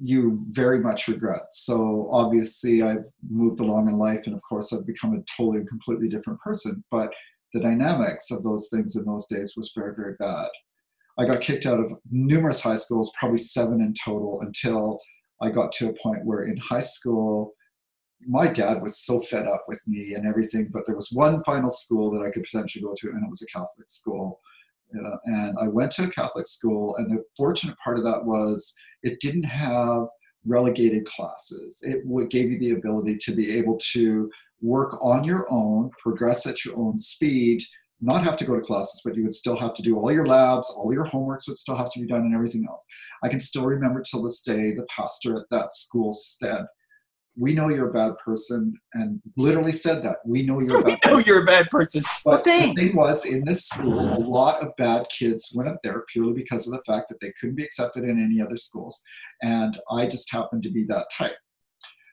you 0.01 0.45
very 0.49 0.79
much 0.79 1.09
regret. 1.09 1.47
So 1.53 2.09
obviously, 2.13 2.83
I've 2.83 3.05
moved 3.29 3.61
along 3.61 3.89
in 3.89 3.99
life, 3.99 4.21
and 4.27 4.35
of 4.35 4.43
course, 4.43 4.73
I've 4.73 4.87
become 4.87 5.15
a 5.15 5.23
totally 5.37 5.59
and 5.59 5.69
completely 5.69 6.09
different 6.09 6.41
person. 6.41 6.85
But 6.91 7.13
the 7.53 7.61
dynamics 7.61 8.31
of 8.31 8.43
those 8.43 8.69
things 8.69 8.97
in 8.97 9.05
those 9.05 9.27
days 9.27 9.55
was 9.57 9.73
very, 9.75 9.95
very 9.97 10.15
bad. 10.19 10.49
I 11.19 11.25
got 11.25 11.41
kicked 11.41 11.67
out 11.67 11.81
of 11.81 11.93
numerous 12.11 12.61
high 12.61 12.77
schools, 12.77 13.11
probably 13.19 13.39
seven 13.39 13.81
in 13.81 13.95
total, 13.95 14.41
until 14.43 15.01
I 15.43 15.51
got 15.51 15.73
to 15.73 15.89
a 15.89 15.95
point 15.95 16.25
where 16.25 16.45
in 16.45 16.57
high 16.59 16.81
school, 16.81 17.55
my 18.27 18.47
dad 18.47 18.83
was 18.83 19.01
so 19.01 19.21
fed 19.21 19.47
up 19.47 19.65
with 19.69 19.81
me 19.87 20.15
and 20.15 20.27
everything. 20.27 20.69
But 20.73 20.85
there 20.87 20.97
was 20.97 21.13
one 21.13 21.43
final 21.45 21.71
school 21.71 22.11
that 22.13 22.27
I 22.27 22.31
could 22.31 22.45
potentially 22.45 22.85
go 22.85 22.95
to, 22.97 23.09
and 23.09 23.25
it 23.25 23.31
was 23.31 23.43
a 23.43 23.47
Catholic 23.47 23.89
school. 23.89 24.41
Uh, 24.95 25.17
and 25.25 25.57
I 25.61 25.69
went 25.69 25.93
to 25.93 26.05
a 26.05 26.11
Catholic 26.11 26.47
school, 26.47 26.97
and 26.97 27.11
the 27.11 27.23
fortunate 27.37 27.77
part 27.83 27.99
of 27.99 28.05
that 28.05 28.25
was 28.25 28.75
it 29.03 29.21
didn't 29.21 29.45
have 29.45 30.07
relegated 30.47 31.05
classes. 31.05 31.79
It 31.83 32.05
gave 32.31 32.51
you 32.51 32.59
the 32.59 32.73
ability 32.73 33.19
to 33.19 33.35
be 33.35 33.57
able 33.59 33.79
to 33.93 34.31
work 34.61 34.99
on 35.03 35.25
your 35.25 35.47
own, 35.51 35.91
progress 35.99 36.47
at 36.47 36.65
your 36.65 36.77
own 36.77 36.99
speed, 36.99 37.63
not 38.01 38.25
have 38.25 38.37
to 38.39 38.45
go 38.45 38.55
to 38.55 38.65
classes, 38.65 39.01
but 39.05 39.17
you 39.17 39.25
would 39.25 39.35
still 39.35 39.57
have 39.57 39.75
to 39.75 39.83
do 39.83 39.99
all 39.99 40.13
your 40.13 40.27
labs, 40.27 40.71
all 40.71 40.93
your 40.93 41.07
homeworks 41.07 41.49
would 41.49 41.59
still 41.59 41.77
have 41.77 41.91
to 41.91 42.01
be 42.01 42.07
done, 42.07 42.23
and 42.23 42.35
everything 42.35 42.65
else. 42.69 42.85
I 43.23 43.29
can 43.29 43.41
still 43.41 43.67
remember 43.67 44.03
till 44.03 44.23
this 44.23 44.41
day 44.43 44.75
the 44.75 44.87
pastor 44.89 45.37
at 45.37 45.47
that 45.51 45.75
school 45.75 46.13
said, 46.13 46.65
"We 47.39 47.55
know 47.55 47.69
you're 47.69 47.91
a 47.91 47.93
bad 47.93 48.19
person," 48.19 48.75
and 48.95 49.21
literally 49.37 49.73
said 49.73 50.03
that. 50.05 50.17
We 50.25 50.43
know 50.43 50.61
you're 50.61 50.81
a 50.81 50.85
We 50.85 50.93
bad 50.97 51.01
know 51.05 51.13
person. 51.15 51.25
you're 51.27 51.43
a 51.43 51.47
bad 51.47 51.71
person. 51.71 52.05
But 52.25 52.45
the 52.45 52.75
thing 52.75 52.97
was, 52.97 53.25
in 53.25 53.45
this 53.45 53.67
school, 53.67 54.01
a 54.01 54.19
lot 54.19 54.63
of 54.63 54.75
bad 54.77 55.07
kids 55.17 55.53
went 55.55 55.69
up 55.69 55.79
there 55.83 56.05
purely 56.13 56.33
because 56.33 56.67
of 56.67 56.73
the 56.73 56.83
fact 56.87 57.09
that 57.09 57.21
they 57.21 57.33
couldn't 57.41 57.57
be 57.57 57.65
accepted 57.65 58.05
in 58.05 58.23
any 58.23 58.41
other 58.41 58.57
schools. 58.57 59.01
And 59.43 59.79
I 59.91 60.07
just 60.07 60.33
happened 60.33 60.63
to 60.65 60.71
be 60.71 60.85
that 60.89 61.07
type. 61.17 61.37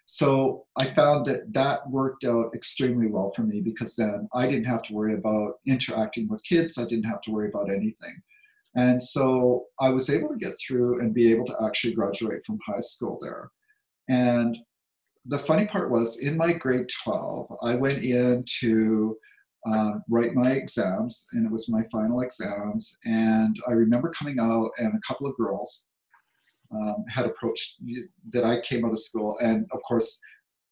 So 0.05 0.65
I 0.79 0.85
found 0.85 1.25
that 1.25 1.51
that 1.53 1.89
worked 1.89 2.25
out 2.25 2.53
extremely 2.53 3.07
well 3.07 3.31
for 3.35 3.41
me 3.41 3.61
because 3.61 3.95
then 3.95 4.27
I 4.33 4.45
didn't 4.45 4.65
have 4.65 4.83
to 4.83 4.93
worry 4.93 5.15
about 5.15 5.55
interacting 5.67 6.27
with 6.29 6.43
kids, 6.43 6.77
I 6.77 6.83
didn't 6.83 7.05
have 7.05 7.21
to 7.21 7.31
worry 7.31 7.49
about 7.49 7.71
anything. 7.71 8.21
And 8.75 9.01
so 9.01 9.65
I 9.79 9.89
was 9.89 10.09
able 10.09 10.29
to 10.29 10.35
get 10.37 10.55
through 10.59 10.99
and 10.99 11.13
be 11.13 11.31
able 11.31 11.45
to 11.45 11.55
actually 11.65 11.93
graduate 11.95 12.45
from 12.45 12.59
high 12.65 12.81
school 12.81 13.17
there. 13.21 13.49
And 14.09 14.57
the 15.27 15.39
funny 15.39 15.65
part 15.65 15.91
was 15.91 16.19
in 16.19 16.37
my 16.37 16.53
grade 16.53 16.87
12, 17.03 17.57
I 17.63 17.75
went 17.75 18.03
in 18.03 18.43
to 18.61 19.17
um, 19.65 20.03
write 20.07 20.35
my 20.35 20.51
exams, 20.51 21.25
and 21.33 21.45
it 21.45 21.51
was 21.51 21.69
my 21.69 21.83
final 21.91 22.21
exams. 22.21 22.97
And 23.05 23.55
I 23.67 23.71
remember 23.71 24.09
coming 24.09 24.39
out, 24.39 24.69
and 24.77 24.93
a 24.93 25.07
couple 25.07 25.25
of 25.27 25.35
girls 25.37 25.87
um, 26.71 27.03
had 27.09 27.25
approached 27.25 27.77
that 28.31 28.43
I 28.43 28.61
came 28.61 28.85
out 28.85 28.91
of 28.91 28.99
school. 28.99 29.37
And 29.39 29.65
of 29.71 29.81
course, 29.87 30.19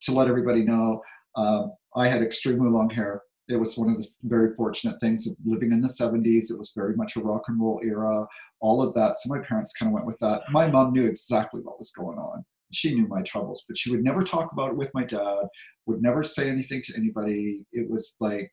to 0.03 0.11
let 0.11 0.27
everybody 0.27 0.63
know, 0.63 1.01
um, 1.35 1.73
I 1.95 2.07
had 2.07 2.21
extremely 2.21 2.69
long 2.69 2.89
hair. 2.89 3.21
It 3.49 3.57
was 3.57 3.77
one 3.77 3.89
of 3.89 3.97
the 3.97 4.07
very 4.23 4.55
fortunate 4.55 4.99
things 4.99 5.27
of 5.27 5.35
living 5.43 5.71
in 5.71 5.81
the 5.81 5.87
70s. 5.87 6.51
It 6.51 6.57
was 6.57 6.71
very 6.75 6.95
much 6.95 7.15
a 7.15 7.21
rock 7.21 7.43
and 7.47 7.59
roll 7.59 7.81
era, 7.83 8.25
all 8.61 8.81
of 8.81 8.93
that. 8.93 9.17
So 9.17 9.29
my 9.29 9.39
parents 9.39 9.73
kind 9.73 9.89
of 9.89 9.93
went 9.93 10.05
with 10.05 10.19
that. 10.19 10.43
My 10.51 10.69
mom 10.69 10.93
knew 10.93 11.05
exactly 11.05 11.61
what 11.61 11.77
was 11.77 11.91
going 11.91 12.17
on. 12.17 12.45
She 12.73 12.93
knew 12.95 13.07
my 13.07 13.21
troubles, 13.21 13.63
but 13.67 13.77
she 13.77 13.91
would 13.91 14.03
never 14.03 14.23
talk 14.23 14.51
about 14.51 14.71
it 14.71 14.77
with 14.77 14.91
my 14.93 15.03
dad, 15.03 15.45
would 15.85 16.01
never 16.01 16.23
say 16.23 16.49
anything 16.49 16.81
to 16.83 16.93
anybody. 16.97 17.61
It 17.71 17.89
was 17.89 18.15
like 18.19 18.51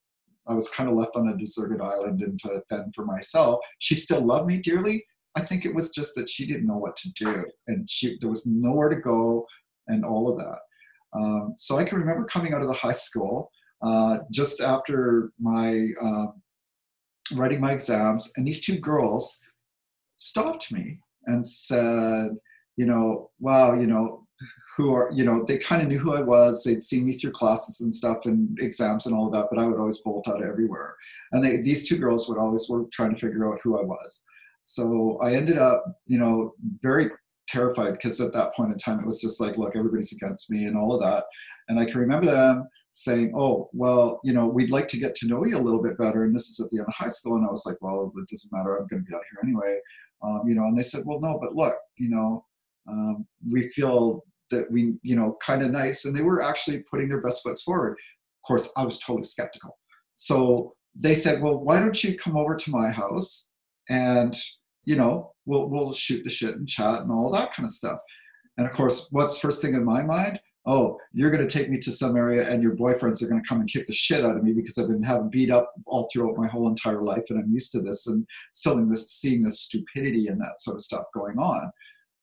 I 0.48 0.54
was 0.54 0.68
kind 0.68 0.88
of 0.88 0.96
left 0.96 1.16
on 1.16 1.28
a 1.28 1.36
deserted 1.36 1.80
island 1.80 2.22
and 2.22 2.38
to 2.40 2.62
fend 2.68 2.92
for 2.94 3.04
myself. 3.04 3.60
She 3.78 3.94
still 3.94 4.24
loved 4.24 4.46
me 4.46 4.58
dearly. 4.58 5.04
I 5.36 5.42
think 5.42 5.64
it 5.64 5.74
was 5.74 5.90
just 5.90 6.14
that 6.16 6.28
she 6.28 6.46
didn't 6.46 6.66
know 6.66 6.78
what 6.78 6.96
to 6.96 7.12
do, 7.12 7.44
and 7.68 7.88
she 7.88 8.18
there 8.20 8.30
was 8.30 8.46
nowhere 8.46 8.88
to 8.88 9.00
go, 9.00 9.46
and 9.86 10.04
all 10.04 10.30
of 10.30 10.38
that. 10.38 10.58
Um, 11.12 11.54
so 11.56 11.76
I 11.76 11.84
can 11.84 11.98
remember 11.98 12.24
coming 12.24 12.54
out 12.54 12.62
of 12.62 12.68
the 12.68 12.74
high 12.74 12.92
school 12.92 13.50
uh, 13.82 14.18
just 14.30 14.60
after 14.60 15.32
my 15.40 15.88
um, 16.00 16.42
writing 17.34 17.60
my 17.60 17.72
exams, 17.72 18.30
and 18.36 18.46
these 18.46 18.60
two 18.60 18.78
girls 18.78 19.38
stopped 20.16 20.72
me 20.72 21.00
and 21.26 21.46
said, 21.46 22.30
you 22.80 22.86
know, 22.86 23.30
wow, 23.40 23.74
you 23.74 23.86
know, 23.86 24.26
who 24.74 24.94
are, 24.94 25.12
you 25.12 25.22
know, 25.22 25.44
they 25.44 25.58
kind 25.58 25.82
of 25.82 25.88
knew 25.88 25.98
who 25.98 26.14
I 26.14 26.22
was. 26.22 26.64
They'd 26.64 26.82
seen 26.82 27.04
me 27.04 27.12
through 27.12 27.32
classes 27.32 27.82
and 27.82 27.94
stuff 27.94 28.20
and 28.24 28.58
exams 28.58 29.04
and 29.04 29.14
all 29.14 29.26
of 29.26 29.34
that, 29.34 29.48
but 29.50 29.58
I 29.58 29.66
would 29.66 29.78
always 29.78 29.98
bolt 29.98 30.26
out 30.28 30.42
of 30.42 30.48
everywhere. 30.48 30.96
And 31.32 31.44
they, 31.44 31.58
these 31.58 31.86
two 31.86 31.98
girls 31.98 32.26
would 32.26 32.38
always 32.38 32.70
were 32.70 32.84
trying 32.90 33.14
to 33.14 33.20
figure 33.20 33.52
out 33.52 33.60
who 33.62 33.78
I 33.78 33.82
was. 33.82 34.22
So 34.64 35.18
I 35.22 35.34
ended 35.34 35.58
up, 35.58 35.84
you 36.06 36.18
know, 36.18 36.54
very 36.80 37.10
terrified 37.48 37.92
because 37.92 38.18
at 38.22 38.32
that 38.32 38.54
point 38.54 38.72
in 38.72 38.78
time 38.78 39.00
it 39.00 39.06
was 39.06 39.20
just 39.20 39.42
like, 39.42 39.58
look, 39.58 39.76
everybody's 39.76 40.12
against 40.12 40.50
me 40.50 40.64
and 40.64 40.74
all 40.78 40.94
of 40.94 41.02
that. 41.02 41.24
And 41.68 41.78
I 41.78 41.84
can 41.84 42.00
remember 42.00 42.30
them 42.30 42.66
saying, 42.92 43.34
oh, 43.36 43.68
well, 43.74 44.20
you 44.24 44.32
know, 44.32 44.46
we'd 44.46 44.70
like 44.70 44.88
to 44.88 44.98
get 44.98 45.14
to 45.16 45.26
know 45.26 45.44
you 45.44 45.58
a 45.58 45.66
little 45.66 45.82
bit 45.82 45.98
better. 45.98 46.24
And 46.24 46.34
this 46.34 46.48
is 46.48 46.60
at 46.60 46.70
the 46.70 46.78
end 46.78 46.88
of 46.88 46.94
high 46.94 47.10
school. 47.10 47.36
And 47.36 47.46
I 47.46 47.50
was 47.50 47.66
like, 47.66 47.76
well, 47.82 48.10
it 48.16 48.28
doesn't 48.30 48.52
matter. 48.52 48.76
I'm 48.76 48.86
going 48.86 49.04
to 49.04 49.10
be 49.10 49.14
out 49.14 49.28
here 49.30 49.40
anyway. 49.42 49.78
Um, 50.22 50.42
you 50.46 50.54
know, 50.54 50.64
and 50.64 50.76
they 50.76 50.82
said, 50.82 51.04
well, 51.04 51.20
no, 51.20 51.38
but 51.38 51.54
look, 51.54 51.76
you 51.98 52.10
know, 52.10 52.44
um, 52.88 53.26
we 53.48 53.70
feel 53.70 54.24
that 54.50 54.70
we, 54.70 54.94
you 55.02 55.16
know, 55.16 55.36
kind 55.44 55.62
of 55.62 55.70
nice. 55.70 56.04
And 56.04 56.14
they 56.14 56.22
were 56.22 56.42
actually 56.42 56.82
putting 56.90 57.08
their 57.08 57.20
best 57.20 57.42
foot 57.42 57.58
forward. 57.64 57.92
Of 57.92 58.46
course, 58.46 58.68
I 58.76 58.84
was 58.84 58.98
totally 58.98 59.24
skeptical. 59.24 59.78
So 60.14 60.74
they 60.94 61.14
said, 61.14 61.40
well, 61.40 61.58
why 61.58 61.78
don't 61.78 62.02
you 62.02 62.16
come 62.16 62.36
over 62.36 62.56
to 62.56 62.70
my 62.70 62.90
house 62.90 63.46
and, 63.88 64.36
you 64.84 64.96
know, 64.96 65.32
we'll, 65.46 65.68
we'll 65.68 65.92
shoot 65.92 66.24
the 66.24 66.30
shit 66.30 66.56
and 66.56 66.68
chat 66.68 67.02
and 67.02 67.12
all 67.12 67.30
that 67.32 67.52
kind 67.54 67.64
of 67.64 67.72
stuff. 67.72 67.98
And 68.58 68.66
of 68.66 68.72
course, 68.74 69.06
what's 69.10 69.38
first 69.38 69.62
thing 69.62 69.74
in 69.74 69.84
my 69.84 70.02
mind? 70.02 70.40
Oh, 70.66 70.98
you're 71.12 71.30
going 71.30 71.46
to 71.46 71.58
take 71.58 71.70
me 71.70 71.78
to 71.78 71.90
some 71.90 72.16
area 72.16 72.48
and 72.48 72.62
your 72.62 72.76
boyfriends 72.76 73.22
are 73.22 73.28
going 73.28 73.42
to 73.42 73.48
come 73.48 73.60
and 73.60 73.72
kick 73.72 73.86
the 73.86 73.94
shit 73.94 74.24
out 74.24 74.36
of 74.36 74.44
me 74.44 74.52
because 74.52 74.76
I've 74.76 74.88
been 74.88 75.02
having 75.02 75.30
beat 75.30 75.50
up 75.50 75.72
all 75.86 76.08
throughout 76.12 76.36
my 76.36 76.46
whole 76.46 76.68
entire 76.68 77.02
life 77.02 77.24
and 77.30 77.38
I'm 77.38 77.50
used 77.50 77.72
to 77.72 77.80
this 77.80 78.06
and 78.06 78.26
this, 78.92 79.10
seeing 79.10 79.42
this 79.42 79.62
stupidity 79.62 80.26
and 80.26 80.38
that 80.40 80.60
sort 80.60 80.74
of 80.74 80.82
stuff 80.82 81.04
going 81.14 81.38
on. 81.38 81.72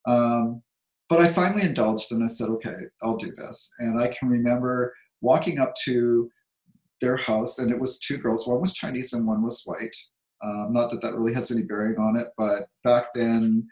Um, 0.07 0.63
but 1.09 1.21
I 1.21 1.27
finally 1.27 1.63
indulged 1.63 2.11
and 2.11 2.23
I 2.23 2.27
said, 2.27 2.49
okay, 2.49 2.75
I'll 3.03 3.17
do 3.17 3.31
this. 3.35 3.69
And 3.79 3.99
I 4.01 4.07
can 4.07 4.29
remember 4.29 4.93
walking 5.21 5.59
up 5.59 5.75
to 5.83 6.29
their 7.01 7.17
house 7.17 7.59
and 7.59 7.71
it 7.71 7.79
was 7.79 7.99
two 7.99 8.17
girls. 8.17 8.47
One 8.47 8.61
was 8.61 8.73
Chinese 8.73 9.13
and 9.13 9.25
one 9.25 9.43
was 9.43 9.61
white. 9.65 9.95
Um, 10.43 10.69
not 10.71 10.91
that 10.91 11.01
that 11.01 11.15
really 11.15 11.33
has 11.33 11.51
any 11.51 11.63
bearing 11.63 11.97
on 11.97 12.17
it, 12.17 12.27
but 12.37 12.63
back 12.83 13.05
then 13.15 13.67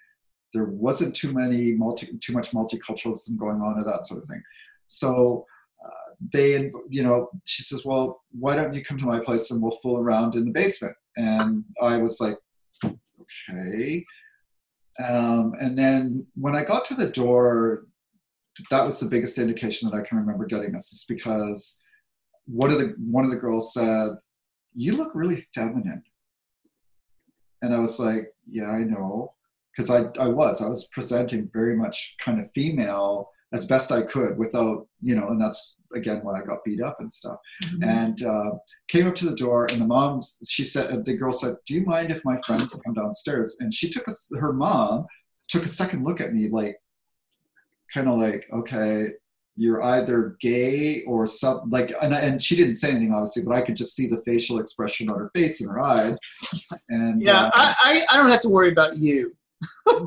there 0.53 0.65
wasn't 0.65 1.15
too 1.15 1.33
many 1.33 1.73
multi, 1.73 2.07
too 2.21 2.33
much 2.33 2.51
multiculturalism 2.51 3.37
going 3.37 3.61
on 3.61 3.79
or 3.79 3.83
that 3.83 4.05
sort 4.05 4.23
of 4.23 4.29
thing. 4.29 4.41
So 4.87 5.45
uh, 5.85 6.13
they, 6.33 6.71
you 6.89 7.03
know, 7.03 7.29
she 7.43 7.63
says, 7.63 7.83
well, 7.85 8.21
why 8.31 8.55
don't 8.55 8.73
you 8.73 8.83
come 8.83 8.97
to 8.97 9.05
my 9.05 9.19
place 9.19 9.51
and 9.51 9.61
we'll 9.61 9.79
fool 9.83 9.97
around 9.97 10.35
in 10.35 10.45
the 10.45 10.51
basement? 10.51 10.95
And 11.17 11.63
I 11.81 11.97
was 11.97 12.19
like, 12.19 12.37
okay. 12.83 14.05
Um, 15.03 15.53
and 15.59 15.77
then 15.77 16.25
when 16.35 16.55
I 16.55 16.63
got 16.63 16.85
to 16.85 16.95
the 16.95 17.09
door, 17.09 17.85
that 18.71 18.85
was 18.85 18.99
the 18.99 19.07
biggest 19.07 19.37
indication 19.37 19.89
that 19.89 19.97
I 19.97 20.07
can 20.07 20.17
remember 20.17 20.45
getting 20.45 20.71
this, 20.71 20.93
is 20.93 21.05
because 21.07 21.77
one 22.45 22.71
of 22.71 22.79
the 22.79 22.95
one 22.99 23.25
of 23.25 23.31
the 23.31 23.37
girls 23.37 23.73
said, 23.73 24.11
"You 24.73 24.95
look 24.95 25.13
really 25.13 25.47
feminine," 25.53 26.03
and 27.61 27.73
I 27.73 27.79
was 27.79 27.99
like, 27.99 28.33
"Yeah, 28.49 28.69
I 28.69 28.83
know," 28.83 29.33
because 29.75 29.89
I 29.89 30.05
I 30.19 30.27
was 30.27 30.61
I 30.61 30.69
was 30.69 30.87
presenting 30.91 31.49
very 31.51 31.75
much 31.75 32.15
kind 32.19 32.39
of 32.39 32.49
female 32.55 33.29
as 33.53 33.65
best 33.65 33.91
I 33.91 34.01
could 34.01 34.37
without 34.37 34.87
you 35.01 35.15
know, 35.15 35.29
and 35.29 35.39
that's 35.39 35.75
again 35.93 36.21
why 36.23 36.41
I 36.41 36.45
got 36.45 36.63
beat 36.63 36.81
up 36.81 36.97
and 36.99 37.11
stuff. 37.11 37.37
Mm-hmm. 37.65 37.83
And 37.83 38.23
uh, 38.23 38.51
came 38.87 39.07
up 39.07 39.15
to 39.15 39.25
the 39.25 39.35
door, 39.35 39.67
and 39.71 39.81
the 39.81 39.85
mom, 39.85 40.21
she 40.47 40.63
said, 40.63 41.05
the 41.05 41.17
girl 41.17 41.33
said, 41.33 41.55
"Do 41.67 41.73
you 41.73 41.85
mind 41.85 42.11
if 42.11 42.23
my 42.25 42.39
friends 42.45 42.77
come 42.83 42.93
downstairs?" 42.93 43.57
And 43.59 43.73
she 43.73 43.89
took 43.89 44.07
a, 44.07 44.15
her 44.37 44.53
mom 44.53 45.05
took 45.47 45.65
a 45.65 45.69
second 45.69 46.03
look 46.03 46.21
at 46.21 46.33
me, 46.33 46.49
like, 46.49 46.75
kind 47.93 48.07
of 48.07 48.17
like, 48.17 48.47
okay, 48.51 49.09
you're 49.57 49.81
either 49.81 50.37
gay 50.41 51.03
or 51.03 51.25
some 51.25 51.69
like, 51.69 51.93
and, 52.01 52.13
and 52.13 52.41
she 52.41 52.55
didn't 52.55 52.75
say 52.75 52.89
anything 52.89 53.13
obviously, 53.13 53.43
but 53.43 53.55
I 53.55 53.61
could 53.61 53.77
just 53.77 53.95
see 53.95 54.07
the 54.07 54.21
facial 54.25 54.59
expression 54.59 55.09
on 55.09 55.17
her 55.17 55.31
face 55.33 55.61
and 55.61 55.69
her 55.69 55.79
eyes. 55.79 56.17
And 56.89 57.21
Yeah, 57.21 57.45
uh, 57.45 57.51
I, 57.53 57.75
I, 57.79 58.05
I 58.11 58.17
don't 58.17 58.29
have 58.29 58.41
to 58.41 58.49
worry 58.49 58.71
about 58.71 58.97
you. 58.97 59.35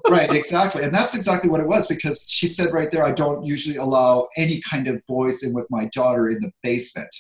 Right, 0.09 0.33
exactly. 0.33 0.83
And 0.85 0.95
that's 0.95 1.15
exactly 1.15 1.51
what 1.51 1.61
it 1.61 1.67
was 1.67 1.87
because 1.87 2.27
she 2.29 2.49
said 2.49 2.73
right 2.73 2.91
there, 2.91 3.05
I 3.05 3.13
don't 3.13 3.45
usually 3.45 3.77
allow 3.77 4.29
any 4.37 4.61
kind 4.61 4.89
of 4.89 5.05
boys 5.07 5.43
in 5.43 5.53
with 5.53 5.67
my 5.71 5.87
daughter 5.87 6.31
in 6.31 6.41
the 6.41 6.53
basement, 6.63 7.15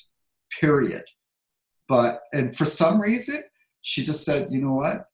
period. 0.60 1.02
But, 1.88 2.20
and 2.32 2.56
for 2.56 2.64
some 2.64 3.00
reason, 3.00 3.42
she 3.82 4.04
just 4.04 4.24
said, 4.24 4.48
you 4.50 4.60
know 4.60 4.74
what? 4.74 5.06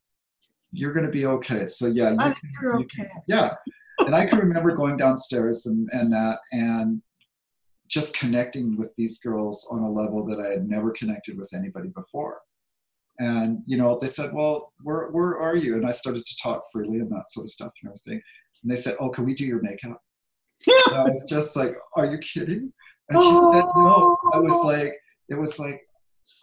You're 0.72 0.92
going 0.92 1.06
to 1.06 1.12
be 1.12 1.26
okay. 1.26 1.66
So, 1.66 1.86
yeah, 1.86 2.12
you 2.12 2.18
can, 2.18 2.34
you're 2.60 2.80
you 2.80 2.86
can- 2.86 3.06
okay. 3.06 3.14
yeah. 3.28 3.54
And 4.00 4.14
I 4.14 4.26
can 4.26 4.38
remember 4.38 4.74
going 4.74 4.96
downstairs 4.96 5.66
and, 5.66 5.88
and 5.92 6.12
that 6.12 6.40
and 6.50 7.00
just 7.88 8.14
connecting 8.14 8.76
with 8.76 8.90
these 8.96 9.20
girls 9.20 9.66
on 9.70 9.80
a 9.80 9.90
level 9.90 10.24
that 10.26 10.40
I 10.40 10.50
had 10.50 10.68
never 10.68 10.90
connected 10.90 11.36
with 11.36 11.52
anybody 11.54 11.90
before. 11.90 12.40
And, 13.18 13.62
you 13.66 13.76
know, 13.76 13.98
they 14.00 14.08
said, 14.08 14.32
well, 14.32 14.72
where, 14.82 15.08
where 15.10 15.38
are 15.38 15.56
you? 15.56 15.74
And 15.74 15.86
I 15.86 15.92
started 15.92 16.26
to 16.26 16.36
talk 16.42 16.64
freely 16.72 16.98
and 16.98 17.10
that 17.12 17.30
sort 17.30 17.44
of 17.44 17.50
stuff 17.50 17.72
and 17.82 17.90
everything. 17.90 18.22
And 18.62 18.72
they 18.72 18.76
said, 18.76 18.96
oh, 18.98 19.10
can 19.10 19.24
we 19.24 19.34
do 19.34 19.44
your 19.44 19.62
makeup? 19.62 20.00
And 20.86 20.96
I 20.96 21.04
was 21.04 21.26
just 21.28 21.56
like, 21.56 21.74
are 21.94 22.06
you 22.06 22.18
kidding? 22.18 22.72
And 23.08 23.22
she 23.22 23.28
said, 23.28 23.64
no. 23.76 24.16
I 24.32 24.38
was 24.38 24.52
oh. 24.52 24.66
like, 24.66 24.94
it 25.28 25.34
was 25.34 25.58
like, 25.58 25.80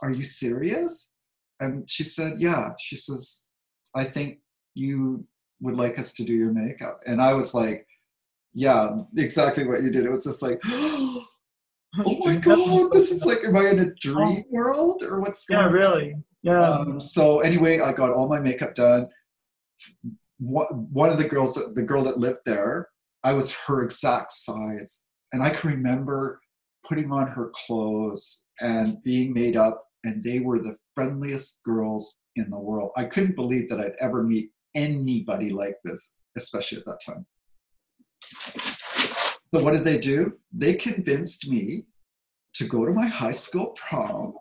are 0.02 0.12
you 0.12 0.24
serious? 0.24 1.08
And 1.60 1.90
she 1.90 2.04
said, 2.04 2.34
yeah. 2.40 2.70
She 2.80 2.96
says, 2.96 3.44
I 3.96 4.04
think 4.04 4.40
you 4.76 5.26
would 5.62 5.76
like 5.76 6.00
us 6.00 6.14
to 6.14 6.24
do 6.24 6.34
your 6.34 6.52
makeup. 6.52 7.00
And 7.06 7.22
I 7.22 7.34
was 7.34 7.54
like, 7.54 7.88
yeah, 8.54 8.98
exactly 9.18 9.66
what 9.66 9.82
you 9.82 9.92
did. 9.92 10.06
It 10.06 10.12
was 10.12 10.26
just 10.26 10.42
like, 10.42 10.60
oh 10.66 11.26
my 11.96 12.36
God, 12.42 12.92
this 12.92 13.12
is 13.12 13.26
like, 13.26 13.44
am 13.46 13.56
I 13.56 13.70
in 13.70 13.80
a 13.80 13.94
dream 13.96 14.44
oh. 14.46 14.52
world 14.52 15.04
or 15.04 15.20
what's 15.22 15.46
going 15.46 15.66
on? 15.66 15.74
really. 15.74 16.16
Yeah. 16.44 16.62
Um, 16.62 17.00
so 17.00 17.40
anyway, 17.42 17.80
I 17.80 17.94
got 17.94 18.14
all 18.14 18.28
my 18.28 18.40
makeup 18.40 18.76
done. 18.76 19.08
One 20.40 21.10
of 21.10 21.18
the 21.18 21.28
girls, 21.28 21.54
the 21.54 21.84
girl 21.84 22.04
that 22.04 22.18
lived 22.18 22.40
there, 22.46 22.90
I 23.24 23.34
was 23.34 23.52
her 23.52 23.84
exact 23.84 24.32
size, 24.32 25.04
and 25.32 25.44
I 25.44 25.52
can 25.52 25.70
remember 25.70 26.42
putting 26.84 27.12
on 27.12 27.28
her 27.28 27.52
clothes 27.54 28.44
and 28.60 29.02
being 29.04 29.34
made 29.34 29.56
up, 29.56 29.86
and 30.04 30.24
they 30.24 30.40
were 30.40 30.58
the 30.58 30.78
friendliest 30.96 31.60
girls 31.64 32.18
in 32.36 32.50
the 32.50 32.58
world. 32.58 32.92
I 32.98 33.04
couldn't 33.04 33.36
believe 33.36 33.70
that 33.70 33.80
I'd 33.80 33.94
ever 34.00 34.24
meet 34.24 34.50
anybody 34.74 35.52
like 35.52 35.76
this, 35.84 36.16
especially 36.36 36.80
at 36.80 36.86
that 36.86 37.02
time. 37.06 37.26
So 39.54 39.64
what 39.64 39.74
did 39.74 39.86
they 39.86 40.00
do? 40.00 40.40
They 40.52 40.74
convinced 40.74 41.48
me 41.48 41.84
to 42.56 42.66
go 42.66 42.86
to 42.86 42.94
my 42.94 43.06
high 43.06 43.32
school 43.32 43.76
prom 43.76 44.34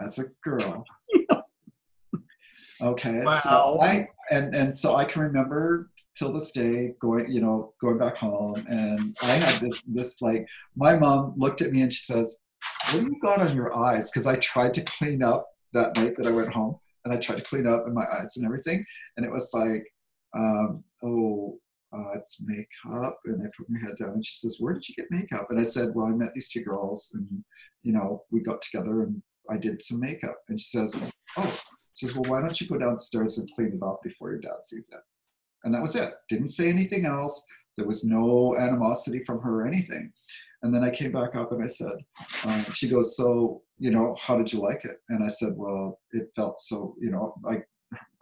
as 0.00 0.18
a 0.18 0.24
girl. 0.42 0.84
Okay, 2.82 3.22
Wow. 3.24 3.38
so 3.40 3.78
I 3.80 4.08
and 4.30 4.54
and 4.54 4.76
so 4.76 4.96
I 4.96 5.04
can 5.04 5.22
remember 5.22 5.90
till 6.16 6.32
this 6.32 6.50
day 6.50 6.94
going, 7.00 7.30
you 7.30 7.40
know, 7.40 7.72
going 7.80 7.98
back 7.98 8.16
home, 8.16 8.64
and 8.68 9.16
I 9.22 9.26
had 9.32 9.60
this 9.60 9.82
this 9.84 10.20
like 10.20 10.46
my 10.76 10.96
mom 10.96 11.34
looked 11.36 11.62
at 11.62 11.70
me 11.72 11.82
and 11.82 11.92
she 11.92 12.02
says, 12.02 12.36
"What 12.90 13.00
do 13.00 13.06
you 13.06 13.18
got 13.22 13.40
on 13.40 13.54
your 13.54 13.76
eyes?" 13.76 14.10
Because 14.10 14.26
I 14.26 14.36
tried 14.36 14.74
to 14.74 14.82
clean 14.82 15.22
up 15.22 15.46
that 15.72 15.96
night 15.96 16.14
that 16.16 16.26
I 16.26 16.30
went 16.32 16.52
home, 16.52 16.76
and 17.04 17.14
I 17.14 17.16
tried 17.16 17.38
to 17.38 17.44
clean 17.44 17.66
up 17.66 17.84
in 17.86 17.94
my 17.94 18.06
eyes 18.12 18.36
and 18.36 18.44
everything, 18.44 18.84
and 19.16 19.24
it 19.24 19.30
was 19.32 19.50
like, 19.54 19.84
um, 20.36 20.82
oh, 21.04 21.58
uh, 21.92 22.10
it's 22.18 22.40
makeup, 22.42 23.18
and 23.24 23.40
I 23.40 23.46
put 23.56 23.70
my 23.70 23.78
head 23.80 23.96
down, 24.00 24.10
and 24.14 24.24
she 24.24 24.34
says, 24.34 24.56
"Where 24.58 24.74
did 24.74 24.88
you 24.88 24.94
get 24.96 25.06
makeup?" 25.10 25.46
And 25.50 25.60
I 25.60 25.64
said, 25.64 25.94
"Well, 25.94 26.06
I 26.08 26.10
met 26.10 26.32
these 26.34 26.50
two 26.50 26.62
girls, 26.64 27.12
and 27.14 27.44
you 27.82 27.92
know, 27.92 28.24
we 28.32 28.40
got 28.42 28.60
together, 28.62 29.02
and 29.04 29.22
I 29.50 29.56
did 29.56 29.82
some 29.82 30.00
makeup." 30.00 30.36
And 30.48 30.58
she 30.58 30.76
says, 30.76 30.94
"Oh." 31.36 31.60
She 31.94 32.06
says, 32.06 32.16
Well, 32.16 32.30
why 32.30 32.40
don't 32.40 32.60
you 32.60 32.66
go 32.66 32.76
downstairs 32.76 33.38
and 33.38 33.50
clean 33.54 33.68
it 33.68 33.82
up 33.82 34.00
before 34.02 34.30
your 34.30 34.40
dad 34.40 34.64
sees 34.64 34.88
it? 34.92 35.00
And 35.64 35.74
that 35.74 35.82
was 35.82 35.94
it. 35.94 36.12
Didn't 36.28 36.48
say 36.48 36.68
anything 36.68 37.06
else. 37.06 37.42
There 37.76 37.86
was 37.86 38.04
no 38.04 38.56
animosity 38.56 39.22
from 39.24 39.40
her 39.40 39.62
or 39.62 39.66
anything. 39.66 40.12
And 40.62 40.74
then 40.74 40.84
I 40.84 40.90
came 40.90 41.12
back 41.12 41.34
up 41.34 41.52
and 41.52 41.62
I 41.62 41.66
said, 41.66 41.96
um, 42.46 42.60
She 42.74 42.88
goes, 42.88 43.16
So, 43.16 43.62
you 43.78 43.90
know, 43.90 44.16
how 44.20 44.36
did 44.36 44.52
you 44.52 44.60
like 44.60 44.84
it? 44.84 44.98
And 45.08 45.24
I 45.24 45.28
said, 45.28 45.54
Well, 45.56 46.00
it 46.12 46.30
felt 46.34 46.60
so, 46.60 46.96
you 47.00 47.10
know, 47.10 47.34
I, 47.48 47.62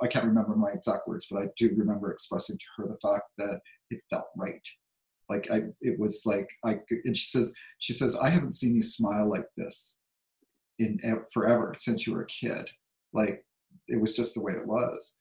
I 0.03 0.07
can't 0.07 0.27
remember 0.27 0.55
my 0.55 0.71
exact 0.71 1.09
words, 1.09 1.27
but 1.31 1.43
I 1.43 1.47
do 1.57 1.71
remember 1.77 2.13
expressing 2.13 2.59
to 2.59 2.65
her 2.77 2.89
the 2.89 3.09
fact 3.09 3.25
that 3.39 3.61
it 3.91 4.01
felt 4.11 4.27
right. 4.37 4.61
Like 5.31 5.49
I, 5.51 5.63
it 5.81 5.99
was 5.99 6.23
like 6.27 6.49
I, 6.65 6.79
and 7.05 7.17
she 7.17 7.27
says, 7.27 7.55
she 7.79 7.95
says, 7.95 8.17
I 8.17 8.29
haven't 8.29 8.55
seen 8.55 8.75
you 8.75 8.83
smile 8.83 9.31
like 9.31 9.47
this 9.57 9.97
in 10.79 10.99
e- 11.05 11.29
forever 11.33 11.75
since 11.77 12.07
you 12.07 12.15
were 12.15 12.23
a 12.23 12.27
kid. 12.27 12.69
Like 13.13 13.45
it 13.89 14.01
was 14.01 14.17
just 14.17 14.35
the 14.35 14.41
way 14.41 14.53
it 14.53 14.67
was. 14.67 15.13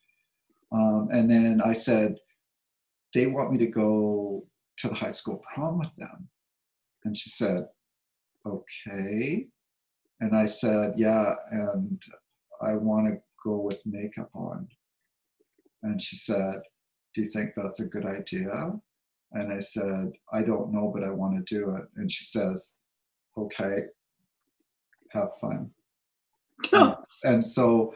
Um, 0.72 1.10
and 1.12 1.30
then 1.30 1.62
I 1.64 1.74
said, 1.74 2.16
they 3.14 3.28
want 3.28 3.52
me 3.52 3.58
to 3.60 3.68
go 3.68 4.46
to 4.78 4.88
the 4.88 4.96
high 4.96 5.12
school 5.12 5.42
prom 5.54 5.80
with 5.80 5.94
them. 5.98 6.30
And 7.04 7.18
she 7.18 7.30
said, 7.30 7.66
okay. 8.46 9.48
And 10.22 10.36
I 10.36 10.46
said, 10.46 10.94
yeah, 10.98 11.34
and 11.52 12.02
I 12.62 12.76
want 12.76 13.08
to 13.08 13.22
go 13.44 13.60
with 13.60 13.82
makeup 13.86 14.30
on. 14.34 14.68
And 15.84 16.02
she 16.02 16.16
said, 16.16 16.62
do 17.14 17.22
you 17.24 17.30
think 17.30 17.52
that's 17.56 17.80
a 17.80 17.86
good 17.86 18.06
idea? 18.06 18.72
And 19.34 19.52
I 19.52 19.60
said, 19.60 20.12
I 20.32 20.44
don't 20.44 20.72
know, 20.72 20.92
but 20.94 21.04
I 21.04 21.10
want 21.10 21.46
to 21.46 21.56
do 21.56 21.70
it. 21.76 21.86
And 21.96 22.10
she 22.12 22.26
says, 22.26 22.74
okay, 23.38 23.86
have 25.14 25.30
fun. 25.40 25.72
And, 26.74 26.94
and 27.24 27.46
so 27.46 27.96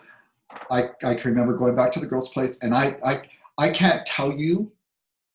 I, 0.71 0.89
I 1.03 1.13
can 1.15 1.31
remember 1.31 1.55
going 1.55 1.75
back 1.75 1.91
to 1.93 1.99
the 1.99 2.07
girls' 2.07 2.29
place, 2.29 2.57
and 2.61 2.73
I, 2.73 2.97
I, 3.03 3.21
I 3.57 3.69
can't 3.69 4.05
tell 4.05 4.31
you 4.31 4.71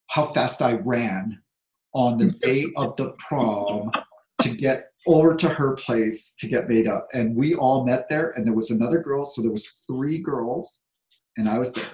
how 0.08 0.26
fast 0.26 0.62
I 0.62 0.72
ran 0.72 1.40
on 1.92 2.18
the 2.18 2.32
day 2.32 2.66
of 2.76 2.96
the 2.96 3.14
prom 3.18 3.90
to 4.42 4.50
get 4.50 4.90
over 5.06 5.34
to 5.36 5.48
her 5.48 5.74
place 5.74 6.34
to 6.38 6.48
get 6.48 6.68
made 6.68 6.86
up. 6.86 7.08
And 7.12 7.36
we 7.36 7.54
all 7.54 7.84
met 7.84 8.08
there, 8.08 8.30
and 8.30 8.46
there 8.46 8.54
was 8.54 8.70
another 8.70 8.98
girl, 8.98 9.24
so 9.24 9.42
there 9.42 9.50
was 9.50 9.80
three 9.86 10.18
girls, 10.18 10.80
and 11.36 11.48
I 11.48 11.58
was 11.58 11.72
there. 11.72 11.84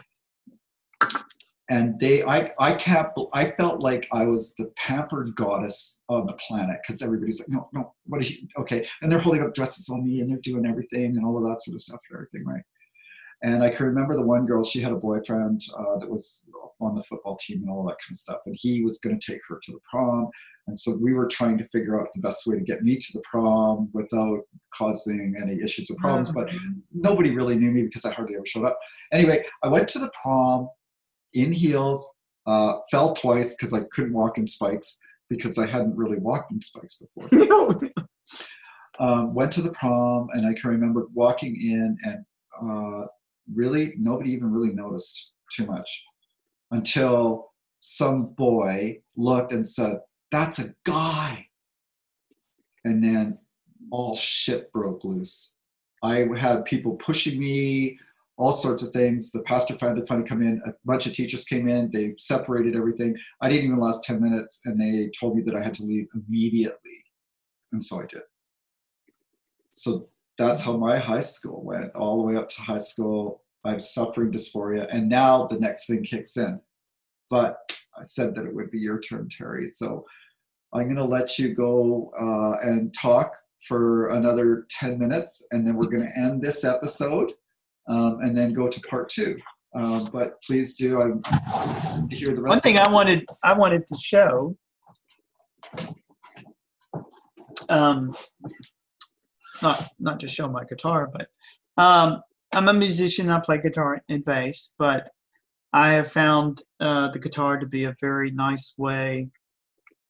And 1.69 1.99
they, 1.99 2.23
I, 2.23 2.53
I 2.61 2.75
can't, 2.75 3.09
I 3.33 3.51
felt 3.53 3.81
like 3.81 4.07
I 4.13 4.25
was 4.27 4.55
the 4.57 4.71
pampered 4.77 5.35
goddess 5.35 5.99
on 6.09 6.27
the 6.27 6.35
planet 6.35 6.79
because 6.83 7.03
everybody's 7.03 7.41
like, 7.41 7.49
no, 7.49 7.69
no, 7.73 7.93
what 8.05 8.21
is 8.21 8.29
she? 8.29 8.49
Okay. 8.57 8.87
And 9.03 9.11
they're 9.11 9.19
holding 9.19 9.43
up 9.43 9.53
dresses 9.53 9.89
on 9.89 10.05
me 10.05 10.21
and 10.21 10.31
they're 10.31 10.39
doing 10.43 10.65
everything 10.65 11.17
and 11.17 11.27
all 11.27 11.37
of 11.37 11.45
that 11.45 11.61
sort 11.63 11.75
of 11.75 11.81
stuff 11.81 12.01
and 12.09 12.17
everything, 12.17 12.47
right? 12.47 12.63
And 13.43 13.63
I 13.63 13.71
can 13.71 13.87
remember 13.87 14.15
the 14.15 14.23
one 14.23 14.47
girl, 14.47 14.65
she 14.65 14.81
had 14.81 14.93
a 14.93 14.97
boyfriend 14.97 15.61
uh, 15.77 15.99
that 15.99 16.09
was 16.09 16.49
on 16.81 16.95
the 16.95 17.03
football 17.03 17.37
team 17.37 17.63
and 17.63 17.71
all 17.71 17.85
that 17.85 17.99
kind 17.99 18.13
of 18.13 18.19
stuff. 18.19 18.39
And 18.47 18.57
he 18.59 18.83
was 18.83 18.99
going 18.99 19.19
to 19.19 19.33
take 19.33 19.41
her 19.49 19.59
to 19.63 19.73
the 19.73 19.81
prom. 19.91 20.29
And 20.69 20.79
so 20.79 20.97
we 20.97 21.15
were 21.15 21.29
trying 21.29 21.59
to 21.59 21.69
figure 21.69 22.01
out 22.01 22.09
the 22.15 22.21
best 22.21 22.47
way 22.47 22.57
to 22.57 22.65
get 22.65 22.83
me 22.83 22.97
to 22.97 23.13
the 23.13 23.23
prom 23.31 23.89
without 23.93 24.41
causing 24.75 25.35
any 25.41 25.61
issues 25.63 25.91
or 25.91 25.97
problems. 25.97 26.33
But 26.33 26.51
nobody 26.93 27.31
really 27.31 27.57
knew 27.57 27.71
me 27.71 27.83
because 27.83 28.05
I 28.05 28.13
hardly 28.13 28.37
ever 28.37 28.47
showed 28.47 28.65
up. 28.65 28.79
Anyway, 29.13 29.45
I 29.63 29.69
went 29.69 29.89
to 29.91 29.99
the 29.99 30.11
prom 30.21 30.69
in 31.37 31.53
heels, 31.53 32.11
uh, 32.47 32.79
fell 32.91 33.15
twice 33.15 33.55
because 33.55 33.73
I 33.73 33.81
couldn't 33.93 34.13
walk 34.13 34.39
in 34.39 34.47
spikes 34.47 34.99
because 35.29 35.59
I 35.59 35.67
hadn't 35.67 35.97
really 35.97 36.19
walked 36.19 36.53
in 36.53 36.61
spikes 36.61 36.97
before. 36.97 37.81
um, 38.99 39.35
went 39.35 39.53
to 39.53 39.63
the 39.63 39.73
prom, 39.73 40.29
and 40.33 40.47
I 40.47 40.55
can 40.55 40.71
remember 40.71 41.07
walking 41.13 41.57
in, 41.57 41.99
and 42.05 42.25
uh, 42.61 43.07
really 43.53 43.95
nobody 43.99 44.33
even 44.33 44.53
really 44.53 44.73
noticed 44.73 45.33
too 45.53 45.67
much 45.67 46.05
until 46.71 47.53
some 47.81 48.35
boy 48.37 49.01
looked 49.17 49.53
and 49.53 49.67
said, 49.67 49.99
"That's 50.31 50.59
a 50.59 50.75
guy," 50.85 51.47
and 52.85 53.03
then 53.03 53.39
all 53.91 54.17
shit 54.17 54.73
broke 54.73 55.05
loose. 55.05 55.53
I 56.03 56.27
had 56.37 56.65
people 56.65 56.97
pushing 56.97 57.39
me, 57.39 57.99
all 58.39 58.53
sorts 58.53 58.83
of 58.83 58.93
things. 58.93 59.31
The 59.31 59.41
pastor 59.43 59.75
found 59.79 59.99
it 59.99 60.07
funny 60.07 60.25
come 60.25 60.43
in. 60.43 60.61
A 60.67 60.73
bunch 60.85 61.07
of 61.07 61.15
teachers 61.15 61.45
came 61.45 61.69
in. 61.69 61.91
They 61.91 62.15
separated 62.19 62.77
everything. 62.77 63.17
I 63.41 63.49
didn't 63.49 63.67
even 63.67 63.79
last 63.79 64.05
10 64.05 64.21
minutes, 64.21 64.61
and 64.65 64.81
they 64.81 65.11
told 65.19 65.37
me 65.37 65.43
that 65.43 65.55
I 65.55 65.63
had 65.63 65.75
to 65.75 65.85
leave 65.85 66.07
immediately. 66.15 67.05
And 67.73 67.83
so 67.83 68.01
I 68.01 68.07
did. 68.07 68.23
So 69.73 70.07
that's 70.39 70.63
how 70.63 70.77
my 70.77 70.99
high 70.99 71.21
school 71.21 71.63
went, 71.65 71.95
all 71.95 72.19
the 72.19 72.25
way 72.25 72.37
up 72.37 72.49
to 72.51 72.61
high 72.61 72.79
school. 72.79 73.43
I'm 73.65 73.81
suffering 73.81 74.33
dysphoria. 74.33 74.87
And 74.95 75.09
now 75.09 75.47
the 75.47 75.59
next 75.59 75.87
thing 75.87 76.05
kicks 76.05 76.37
in. 76.37 76.61
But 77.31 77.59
I 77.99 78.05
said 78.07 78.35
that 78.35 78.45
it 78.45 78.55
would 78.55 78.71
be 78.71 78.79
your 78.79 79.01
turn, 79.01 79.29
Terry. 79.29 79.69
So 79.69 80.05
I'm 80.73 80.85
going 80.85 80.97
to 80.97 81.05
let 81.05 81.39
you 81.39 81.55
go 81.55 82.13
uh, 82.19 82.59
and 82.63 82.95
talk 82.95 83.33
for 83.67 84.11
another 84.11 84.67
10 84.71 84.99
minutes, 84.99 85.45
and 85.51 85.67
then 85.67 85.77
we're 85.77 85.87
going 85.87 86.07
to 86.07 86.21
end 86.21 86.43
this 86.43 86.65
episode 86.65 87.33
um, 87.89 88.21
and 88.21 88.37
then 88.37 88.53
go 88.53 88.69
to 88.69 88.81
part 88.83 89.09
two. 89.09 89.39
Um, 89.75 90.09
but 90.13 90.41
please 90.43 90.75
do. 90.77 91.03
I 91.03 91.07
hear 92.11 92.35
the 92.35 92.41
rest. 92.41 92.49
One 92.49 92.61
thing 92.61 92.79
of 92.79 92.89
I 92.89 92.91
wanted 92.91 93.27
I 93.45 93.53
wanted 93.53 93.87
to 93.89 93.97
show 93.99 94.57
um, 97.69 98.15
not 99.63 99.91
not 99.99 100.19
just 100.19 100.35
show 100.35 100.49
my 100.49 100.65
guitar, 100.65 101.11
but 101.13 101.29
um, 101.77 102.23
I'm 102.55 102.69
a 102.69 102.73
musician. 102.73 103.31
I 103.31 103.41
play 103.41 103.59
guitar 103.59 104.03
and 104.09 104.25
bass, 104.25 104.75
but 104.79 105.11
I 105.73 105.93
have 105.93 106.13
found 106.13 106.63
uh, 106.81 107.11
the 107.11 107.19
guitar 107.19 107.59
to 107.59 107.67
be 107.67 107.85
a 107.85 107.97
very 108.01 108.31
nice 108.31 108.75
way 108.79 109.29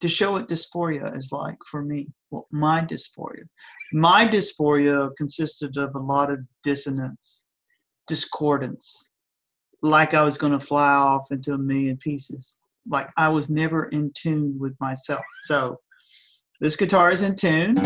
to 0.01 0.09
show 0.09 0.33
what 0.33 0.49
dysphoria 0.49 1.17
is 1.17 1.33
like 1.33 1.57
for 1.67 1.83
me. 1.83 2.09
Well, 2.31 2.47
my 2.53 2.83
dysphoria. 2.83 3.45
My 3.93 4.27
dysphoria 4.27 5.11
consisted 5.17 5.77
of 5.77 5.95
a 5.95 5.99
lot 5.99 6.31
of 6.31 6.41
dissonance, 6.63 7.46
discordance, 8.07 9.11
like 9.83 10.15
I 10.15 10.23
was 10.23 10.39
going 10.39 10.53
to 10.53 10.61
fly 10.61 10.93
off 10.93 11.27
into 11.31 11.53
a 11.53 11.59
million 11.59 11.97
pieces. 11.97 12.61
Like 12.89 13.09
I 13.17 13.29
was 13.29 13.51
never 13.51 13.87
in 13.87 14.13
tune 14.15 14.57
with 14.59 14.75
myself. 14.81 15.25
So 15.45 15.81
this 16.61 16.77
guitar 16.77 17.11
is 17.11 17.23
in 17.23 17.37
tune. 17.37 17.77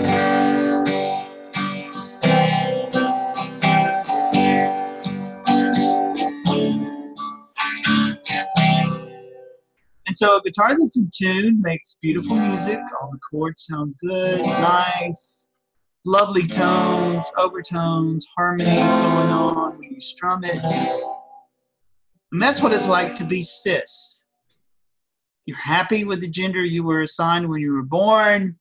And 10.07 10.17
so 10.17 10.39
a 10.39 10.43
guitar 10.43 10.77
that's 10.79 10.99
in 10.99 11.11
tune 11.15 11.61
makes 11.63 11.99
beautiful 12.03 12.37
music. 12.37 12.79
All 13.01 13.11
the 13.11 13.19
chords 13.31 13.67
sound 13.67 13.95
good, 14.01 14.41
nice, 14.41 15.49
lovely 16.05 16.47
tones, 16.47 17.31
overtones, 17.37 18.27
harmonies 18.37 18.75
going 18.75 19.31
on 19.31 19.79
when 19.79 19.95
you 19.95 20.01
strum 20.01 20.45
it. 20.45 20.65
And 22.33 22.41
that's 22.41 22.63
what 22.63 22.73
it's 22.73 22.89
like 22.89 23.15
to 23.17 23.25
be 23.25 23.43
cis. 23.43 24.25
You're 25.47 25.57
happy 25.57 26.05
with 26.05 26.21
the 26.21 26.29
gender 26.29 26.65
you 26.65 26.85
were 26.85 27.03
assigned 27.03 27.49
when 27.49 27.61
you 27.61 27.73
were 27.73 27.83
born. 27.83 28.57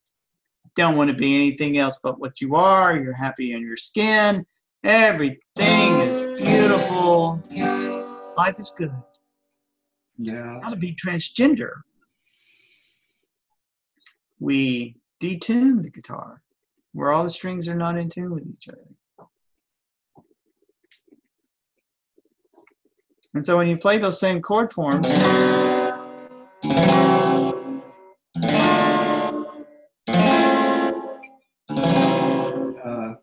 Don't 0.76 0.96
want 0.96 1.08
to 1.10 1.16
be 1.16 1.34
anything 1.34 1.78
else 1.78 1.98
but 2.02 2.20
what 2.20 2.40
you 2.40 2.56
are. 2.56 2.96
You're 2.96 3.14
happy 3.14 3.52
in 3.52 3.62
your 3.62 3.76
skin. 3.76 4.44
Everything 4.84 6.00
is 6.00 6.42
beautiful. 6.42 7.42
Life 8.36 8.58
is 8.58 8.74
good. 8.76 8.92
Yeah. 10.18 10.60
How 10.62 10.70
to 10.70 10.76
be 10.76 10.94
transgender. 10.94 11.72
We 14.38 14.96
detune 15.20 15.82
the 15.82 15.90
guitar 15.90 16.42
where 16.92 17.12
all 17.12 17.24
the 17.24 17.30
strings 17.30 17.68
are 17.68 17.74
not 17.74 17.96
in 17.96 18.08
tune 18.08 18.34
with 18.34 18.46
each 18.46 18.68
other. 18.68 18.78
And 23.34 23.44
so 23.44 23.56
when 23.56 23.68
you 23.68 23.76
play 23.76 23.98
those 23.98 24.18
same 24.18 24.42
chord 24.42 24.72
forms, 24.72 25.06
Uh, 32.84 33.14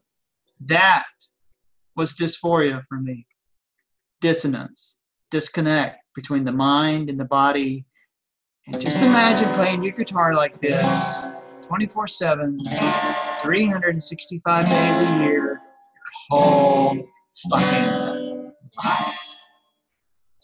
that 0.66 1.06
was 1.96 2.14
dysphoria 2.14 2.84
for 2.88 3.00
me. 3.00 3.28
Dissonance, 4.22 5.00
disconnect 5.30 5.98
between 6.16 6.46
the 6.46 6.52
mind 6.52 7.10
and 7.10 7.20
the 7.20 7.26
body. 7.26 7.86
And 8.68 8.80
just 8.80 9.02
imagine 9.02 9.50
playing 9.56 9.84
your 9.84 9.94
guitar 9.94 10.34
like 10.34 10.60
this 10.62 11.26
24 11.68 12.08
7, 12.08 12.58
365 13.42 14.66
days 14.66 14.74
a 14.74 15.20
year, 15.20 15.34
your 15.34 15.62
whole 16.30 17.08
fucking 17.50 18.52
life. 18.84 19.20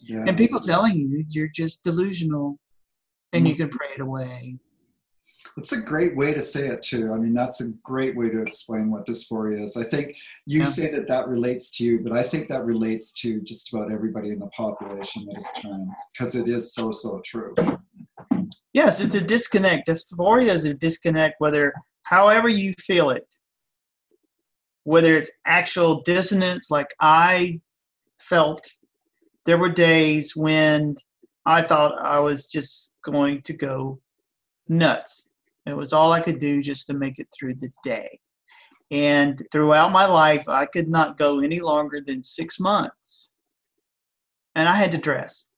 yeah. 0.00 0.24
And 0.26 0.36
people 0.36 0.60
telling 0.60 0.96
you 0.96 1.24
you're 1.28 1.48
just 1.48 1.84
delusional 1.84 2.58
and 3.32 3.46
you 3.46 3.54
mm. 3.54 3.58
can 3.58 3.68
pray 3.68 3.88
it 3.96 4.00
away. 4.00 4.56
It's 5.56 5.72
a 5.72 5.80
great 5.80 6.16
way 6.16 6.34
to 6.34 6.40
say 6.40 6.68
it 6.68 6.82
too. 6.82 7.12
I 7.12 7.16
mean, 7.16 7.32
that's 7.32 7.60
a 7.60 7.68
great 7.84 8.16
way 8.16 8.28
to 8.28 8.42
explain 8.42 8.90
what 8.90 9.06
dysphoria 9.06 9.64
is. 9.64 9.76
I 9.76 9.84
think 9.84 10.16
you 10.46 10.60
Yeah. 10.60 10.64
say 10.66 10.90
that 10.90 11.06
that 11.08 11.28
relates 11.28 11.70
to 11.76 11.84
you, 11.84 12.00
but 12.00 12.12
I 12.12 12.22
think 12.22 12.48
that 12.48 12.64
relates 12.64 13.12
to 13.20 13.40
just 13.40 13.72
about 13.72 13.92
everybody 13.92 14.30
in 14.30 14.38
the 14.38 14.48
population 14.48 15.26
that 15.26 15.38
is 15.38 15.48
trans 15.60 15.96
because 16.12 16.34
it 16.34 16.48
is 16.48 16.74
so 16.74 16.90
so 16.90 17.20
true. 17.24 17.54
Yes, 18.72 19.00
it's 19.00 19.14
a 19.14 19.20
disconnect. 19.20 19.88
Dysphoria 19.88 20.50
is 20.50 20.64
a 20.64 20.74
disconnect, 20.74 21.36
whether 21.38 21.72
however 22.04 22.48
you 22.48 22.72
feel 22.78 23.10
it, 23.10 23.26
whether 24.84 25.16
it's 25.16 25.30
actual 25.46 26.02
dissonance, 26.02 26.70
like 26.70 26.94
I 27.00 27.60
felt. 28.20 28.66
There 29.46 29.58
were 29.58 29.68
days 29.68 30.34
when 30.34 30.96
I 31.44 31.62
thought 31.62 31.98
I 32.00 32.18
was 32.20 32.46
just 32.46 32.94
going 33.04 33.42
to 33.42 33.52
go 33.52 34.00
nuts. 34.68 35.28
It 35.66 35.76
was 35.76 35.92
all 35.92 36.12
I 36.12 36.20
could 36.20 36.40
do 36.40 36.62
just 36.62 36.86
to 36.86 36.94
make 36.94 37.18
it 37.18 37.28
through 37.32 37.56
the 37.56 37.72
day. 37.82 38.20
And 38.90 39.46
throughout 39.50 39.92
my 39.92 40.06
life, 40.06 40.48
I 40.48 40.66
could 40.66 40.88
not 40.88 41.18
go 41.18 41.40
any 41.40 41.60
longer 41.60 42.00
than 42.00 42.22
six 42.22 42.60
months. 42.60 43.32
And 44.54 44.68
I 44.68 44.76
had 44.76 44.92
to 44.92 44.98
dress 44.98 45.54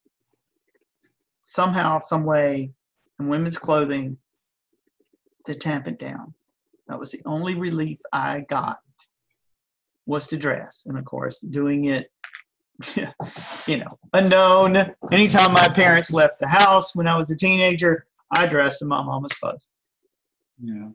somehow, 1.43 1.99
some 1.99 2.25
way, 2.25 2.73
in 3.21 3.29
women's 3.29 3.59
clothing 3.59 4.19
to 5.47 5.55
tamp 5.55 5.89
it 5.89 5.99
down. 5.99 6.35
That 6.89 6.99
was 6.99 7.11
the 7.13 7.23
only 7.27 7.55
relief 7.55 7.99
I 8.13 8.41
got 8.49 8.79
was 10.07 10.27
to 10.29 10.37
dress. 10.37 10.85
And 10.87 10.97
of 10.97 11.05
course, 11.05 11.41
doing 11.41 11.87
it, 11.87 12.11
you 13.67 13.77
know, 13.79 13.99
unknown. 14.13 14.77
Anytime 15.11 15.53
my 15.53 15.67
parents 15.69 16.13
left 16.13 16.39
the 16.39 16.49
house 16.49 16.95
when 16.95 17.09
I 17.09 17.17
was 17.17 17.31
a 17.31 17.37
teenager, 17.37 18.07
I 18.37 18.47
dressed 18.47 18.83
in 18.83 18.89
my 18.89 19.03
mama's 19.03 19.33
clothes 19.33 19.71
Yeah. 20.63 20.89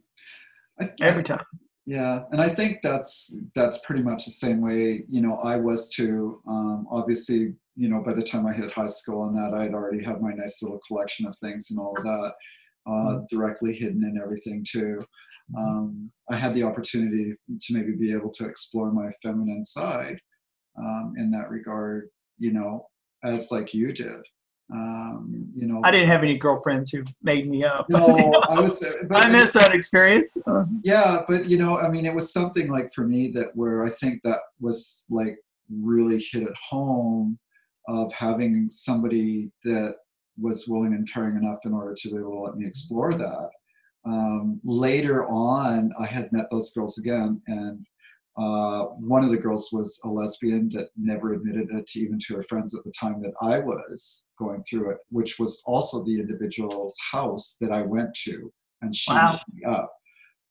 Every 1.02 1.24
time. 1.24 1.46
Yeah, 1.86 2.24
and 2.32 2.40
I 2.40 2.48
think 2.48 2.80
that's 2.84 3.36
that's 3.56 3.80
pretty 3.80 4.04
much 4.04 4.26
the 4.26 4.32
same 4.32 4.62
way 4.62 5.04
you 5.10 5.20
know 5.20 5.36
I 5.38 5.58
was 5.58 5.90
too. 5.90 6.42
Um, 6.48 6.88
obviously, 6.92 7.54
you 7.76 7.90
know, 7.90 8.04
by 8.06 8.14
the 8.14 8.22
time 8.22 8.46
I 8.46 8.54
hit 8.54 8.72
high 8.72 8.88
school 8.88 9.28
and 9.28 9.36
that, 9.36 9.54
I'd 9.54 9.74
already 9.74 10.04
had 10.04 10.22
my 10.22 10.32
nice 10.32 10.62
little 10.62 10.80
collection 10.88 11.26
of 11.26 11.36
things 11.38 11.72
and 11.72 11.80
all 11.80 11.96
of 11.98 12.04
that, 12.04 12.34
uh, 12.89 13.20
directly 13.30 13.74
hidden 13.74 14.04
and 14.04 14.20
everything 14.22 14.65
too. 14.70 15.00
Um, 15.58 16.12
I 16.32 16.36
had 16.36 16.54
the 16.54 16.63
opportunity 16.63 17.36
to 17.62 17.74
maybe 17.74 17.94
be 17.94 18.13
able 18.13 18.32
to 18.32 18.46
explore 18.46 18.91
my 18.91 19.12
feminine 19.22 19.65
side 19.65 20.17
um, 20.80 21.13
in 21.17 21.30
that 21.32 21.50
regard, 21.50 22.10
you 22.38 22.54
know, 22.54 22.88
as 23.24 23.52
like 23.52 23.74
you 23.74 23.91
did. 23.91 24.22
Um, 24.74 25.52
you 25.54 25.67
know, 25.67 25.82
I 25.84 25.91
didn't 25.91 26.08
have 26.08 26.24
any 26.24 26.38
girlfriends 26.38 26.91
who 26.91 27.04
made 27.22 27.50
me 27.50 27.65
up. 27.65 27.88
No, 27.89 28.41
I 28.50 28.62
was. 28.62 28.80
But, 29.10 29.26
I 29.26 29.30
missed 29.30 29.54
that 29.54 29.76
experience. 29.76 30.38
Uh, 30.48 30.63
yeah 30.84 31.24
but 31.28 31.50
you 31.50 31.58
know 31.58 31.78
i 31.78 31.89
mean 31.89 32.06
it 32.06 32.13
was 32.13 32.32
something 32.32 32.70
like 32.70 32.94
for 32.94 33.06
me 33.06 33.32
that 33.32 33.48
where 33.56 33.86
i 33.86 33.89
think 33.89 34.22
that 34.24 34.39
was 34.60 35.06
like 35.10 35.38
really 35.70 36.26
hit 36.32 36.44
at 36.44 36.56
home 36.70 37.38
of 37.88 38.12
having 38.13 38.70
somebody 38.72 39.52
that 39.63 39.96
was 40.41 40.67
willing 40.67 40.93
and 40.93 41.12
caring 41.12 41.38
enough 41.38 41.60
in 41.65 41.73
order 41.73 41.93
to 41.93 42.10
be 42.10 42.17
able 42.17 42.32
to 42.32 42.39
let 42.39 42.58
me 42.58 42.67
explore 42.67 43.13
that 43.13 43.49
um, 44.06 44.60
later 44.63 45.25
on 45.27 45.91
i 45.99 46.06
had 46.06 46.32
met 46.32 46.49
those 46.51 46.73
girls 46.73 46.97
again 46.97 47.41
and 47.47 47.86
uh, 48.38 48.86
one 48.86 49.25
of 49.25 49.30
the 49.30 49.38
girls 49.38 49.69
was 49.73 49.99
a 50.06 50.08
lesbian 50.08 50.69
that 50.69 50.88
never 50.97 51.34
admitted 51.34 51.67
it 51.71 51.86
to 51.86 51.99
even 51.99 52.17
to 52.17 52.36
her 52.36 52.43
friends 52.43 52.73
at 52.73 52.84
the 52.84 52.91
time 52.99 53.21
that 53.21 53.34
i 53.41 53.60
was 53.60 54.25
going 54.39 54.63
through 54.63 54.89
it 54.89 54.97
which 55.10 55.38
was 55.38 55.62
also 55.65 56.04
the 56.04 56.19
individual's 56.19 56.95
house 57.12 57.58
that 57.62 57.71
i 57.71 57.82
went 57.82 58.13
to 58.13 58.51
and 58.82 58.95
she 58.95 59.12
Wow. 59.13 59.38
me 59.54 59.63
up 59.65 59.93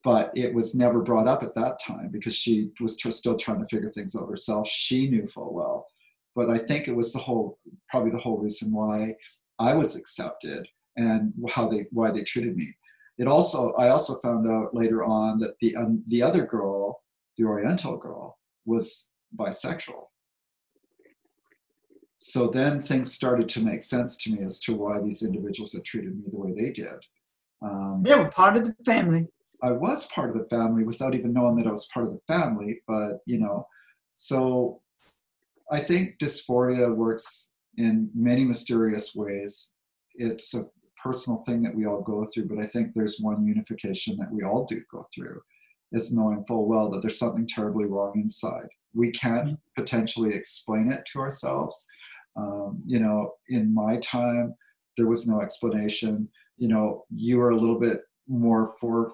but 0.03 0.31
it 0.35 0.55
was 0.55 0.75
never 0.75 1.01
brought 1.03 1.27
up 1.27 1.43
at 1.43 1.55
that 1.55 1.79
time 1.87 2.09
because 2.11 2.35
she 2.35 2.71
was 2.81 2.97
tr- 2.97 3.11
still 3.11 3.37
trying 3.37 3.61
to 3.61 3.69
figure 3.69 3.91
things 3.91 4.17
out 4.17 4.29
herself. 4.29 4.67
She 4.69 5.11
knew 5.11 5.27
full 5.27 5.53
well, 5.53 5.87
but 6.35 6.49
I 6.49 6.59
think 6.59 6.89
it 6.89 6.97
was 6.97 7.13
the 7.13 7.19
whole, 7.19 7.59
probably 7.91 8.11
the 8.11 8.19
whole 8.19 8.39
reason 8.39 8.73
why 8.73 9.15
I 9.61 9.75
was 9.75 9.95
accepted 9.95 10.67
and 10.97 11.33
how 11.51 11.69
they 11.69 11.87
why 11.91 12.11
they 12.11 12.25
treated 12.25 12.57
me. 12.57 12.75
It 13.19 13.29
also, 13.29 13.73
I 13.75 13.91
also 13.91 14.19
found 14.21 14.51
out 14.51 14.75
later 14.75 15.05
on 15.05 15.39
that 15.41 15.55
the 15.61 15.77
um, 15.77 16.03
the 16.09 16.23
other 16.23 16.45
girl, 16.45 17.03
the 17.37 17.45
Oriental 17.45 17.97
girl, 17.99 18.39
was 18.65 19.11
bisexual. 19.37 20.07
So 22.17 22.49
then 22.49 22.81
things 22.81 23.13
started 23.13 23.49
to 23.51 23.61
make 23.61 23.83
sense 23.83 24.17
to 24.25 24.33
me 24.33 24.45
as 24.45 24.59
to 24.61 24.75
why 24.75 25.01
these 25.01 25.23
individuals 25.23 25.73
had 25.73 25.85
treated 25.85 26.17
me 26.17 26.25
the 26.31 26.39
way 26.39 26.53
they 26.53 26.71
did. 26.71 26.99
Um, 27.63 28.03
they 28.03 28.15
were 28.15 28.31
part 28.31 28.57
of 28.57 28.65
the 28.65 28.75
family. 28.85 29.29
I 29.63 29.73
was 29.73 30.07
part 30.07 30.31
of 30.31 30.37
the 30.37 30.49
family 30.49 30.85
without 30.85 31.15
even 31.15 31.35
knowing 31.35 31.57
that 31.57 31.67
I 31.67 31.71
was 31.71 31.87
part 31.93 32.07
of 32.07 32.13
the 32.15 32.21
family. 32.27 32.81
But 32.89 33.19
you 33.27 33.39
know, 33.39 33.67
so 34.15 34.81
I 35.71 35.81
think 35.81 36.19
dysphoria 36.19 36.95
works 36.95 37.50
in 37.77 38.11
many 38.15 38.45
mysterious 38.45 39.15
ways. 39.15 39.71
It's 40.15 40.55
a 40.55 40.67
personal 41.03 41.43
thing 41.45 41.63
that 41.63 41.75
we 41.75 41.87
all 41.87 42.03
go 42.03 42.25
through, 42.25 42.49
but 42.49 42.59
I 42.59 42.67
think 42.67 42.93
there's 42.95 43.19
one 43.21 43.47
unification 43.47 44.17
that 44.19 44.31
we 44.31 44.43
all 44.43 44.65
do 44.65 44.83
go 44.93 45.05
through. 45.15 45.41
It's 45.93 46.13
knowing 46.13 46.45
full 46.47 46.67
well 46.67 46.91
that 46.91 47.01
there's 47.01 47.19
something 47.19 47.47
terribly 47.47 47.87
wrong 47.87 48.13
inside. 48.15 48.69
We 48.95 49.11
can 49.11 49.59
potentially 49.77 50.35
explain 50.35 50.91
it 50.93 51.07
to 51.13 51.21
ourselves. 51.21 51.87
Um, 52.37 52.83
you 52.87 53.01
know, 53.01 53.33
in 53.49 53.75
my 53.75 53.97
time, 53.99 54.55
there 54.97 55.07
was 55.07 55.27
no 55.27 55.41
explanation. 55.41 56.29
You 56.59 56.69
know, 56.69 57.05
you 57.11 57.39
were 57.39 57.51
a 57.51 57.59
little 57.59 57.79
bit 57.79 58.03
more 58.29 58.75
for 58.81 59.13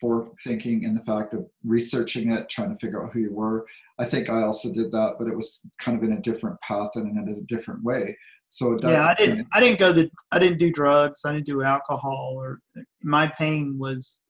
for 0.00 0.30
thinking 0.44 0.84
in 0.84 0.94
the 0.94 1.02
fact 1.02 1.34
of 1.34 1.46
researching 1.64 2.32
it, 2.32 2.48
trying 2.48 2.70
to 2.70 2.78
figure 2.78 3.04
out 3.04 3.12
who 3.12 3.20
you 3.20 3.32
were. 3.32 3.66
I 3.98 4.04
think 4.04 4.30
I 4.30 4.42
also 4.42 4.72
did 4.72 4.92
that, 4.92 5.16
but 5.18 5.26
it 5.26 5.34
was 5.34 5.62
kind 5.78 5.96
of 5.96 6.04
in 6.04 6.12
a 6.12 6.20
different 6.20 6.60
path 6.60 6.90
and 6.94 7.16
in 7.16 7.34
a 7.34 7.40
different 7.54 7.82
way. 7.82 8.16
So 8.46 8.76
yeah, 8.82 9.06
I 9.06 9.14
didn't. 9.14 9.46
I 9.52 9.60
didn't 9.60 9.78
go 9.78 9.92
the. 9.92 10.10
I 10.32 10.38
didn't 10.38 10.58
do 10.58 10.72
drugs. 10.72 11.22
I 11.24 11.32
didn't 11.32 11.46
do 11.46 11.62
alcohol. 11.62 12.32
Or 12.34 12.60
my 13.02 13.26
pain 13.26 13.76
was 13.78 14.22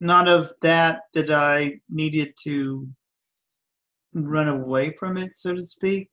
not 0.00 0.28
of 0.28 0.52
that 0.62 1.02
that 1.14 1.30
I 1.30 1.80
needed 1.90 2.34
to 2.44 2.88
run 4.14 4.48
away 4.48 4.94
from 4.98 5.16
it, 5.18 5.36
so 5.36 5.54
to 5.54 5.62
speak. 5.62 6.08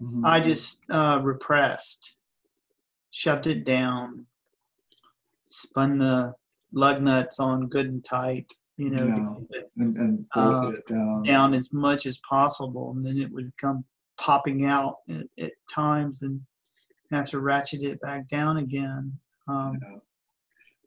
Mm-hmm. 0.00 0.24
I 0.24 0.40
just 0.40 0.84
uh, 0.90 1.20
repressed, 1.22 2.16
shoved 3.10 3.46
it 3.46 3.64
down, 3.64 4.26
spun 5.48 5.98
the 5.98 6.34
lug 6.76 7.02
nuts 7.02 7.40
on 7.40 7.68
good 7.68 7.86
and 7.86 8.04
tight, 8.04 8.52
you 8.76 8.90
know, 8.90 9.44
yeah. 9.50 9.58
it, 9.58 9.70
and, 9.78 9.96
and 9.96 10.26
uh, 10.36 10.70
it 10.74 10.86
down. 10.86 11.22
down 11.22 11.54
as 11.54 11.72
much 11.72 12.06
as 12.06 12.20
possible, 12.28 12.92
and 12.94 13.04
then 13.04 13.18
it 13.18 13.32
would 13.32 13.50
come 13.58 13.84
popping 14.20 14.66
out 14.66 14.98
at, 15.10 15.26
at 15.42 15.52
times, 15.74 16.22
and 16.22 16.40
have 17.10 17.28
to 17.30 17.40
ratchet 17.40 17.82
it 17.82 18.00
back 18.02 18.28
down 18.28 18.58
again. 18.58 19.12
Um, 19.48 19.78
yeah. 19.82 19.98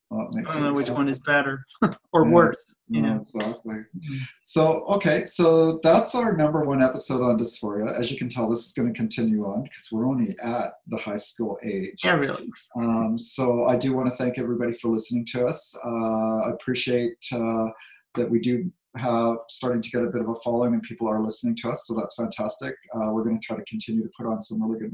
Well, 0.09 0.27
I 0.35 0.41
don't 0.41 0.63
know 0.63 0.73
which 0.73 0.89
one 0.89 1.07
is 1.07 1.19
better 1.19 1.65
or 2.13 2.25
yeah, 2.25 2.31
worse. 2.31 2.75
You 2.87 3.03
know? 3.03 3.17
exactly. 3.17 3.75
Mm-hmm. 3.75 4.17
So, 4.43 4.83
okay, 4.85 5.27
so 5.27 5.79
that's 5.83 6.15
our 6.15 6.35
number 6.35 6.63
one 6.63 6.81
episode 6.81 7.21
on 7.21 7.37
dysphoria. 7.37 7.95
As 7.95 8.11
you 8.11 8.17
can 8.17 8.27
tell, 8.27 8.49
this 8.49 8.65
is 8.65 8.71
going 8.71 8.91
to 8.91 8.97
continue 8.97 9.45
on 9.45 9.63
because 9.63 9.89
we're 9.91 10.07
only 10.07 10.35
at 10.41 10.71
the 10.87 10.97
high 10.97 11.17
school 11.17 11.59
age. 11.63 12.01
Yeah, 12.03 12.15
really. 12.15 12.49
Um, 12.75 13.19
so, 13.19 13.65
I 13.65 13.75
do 13.75 13.93
want 13.93 14.09
to 14.09 14.15
thank 14.15 14.39
everybody 14.39 14.73
for 14.79 14.87
listening 14.87 15.25
to 15.27 15.45
us. 15.45 15.77
Uh, 15.85 16.37
I 16.39 16.51
appreciate 16.51 17.17
uh, 17.31 17.67
that 18.15 18.27
we 18.27 18.39
do 18.39 18.71
have 18.97 19.37
starting 19.49 19.81
to 19.81 19.89
get 19.89 20.03
a 20.03 20.07
bit 20.07 20.21
of 20.21 20.29
a 20.29 20.35
following 20.43 20.73
and 20.73 20.81
people 20.81 21.07
are 21.07 21.23
listening 21.23 21.55
to 21.55 21.69
us 21.69 21.85
so 21.85 21.93
that's 21.93 22.15
fantastic 22.15 22.75
uh, 22.95 23.11
we're 23.11 23.23
going 23.23 23.39
to 23.39 23.45
try 23.45 23.55
to 23.55 23.63
continue 23.65 24.01
to 24.01 24.09
put 24.17 24.25
on 24.25 24.41
some 24.41 24.61
really 24.61 24.79
good 24.79 24.91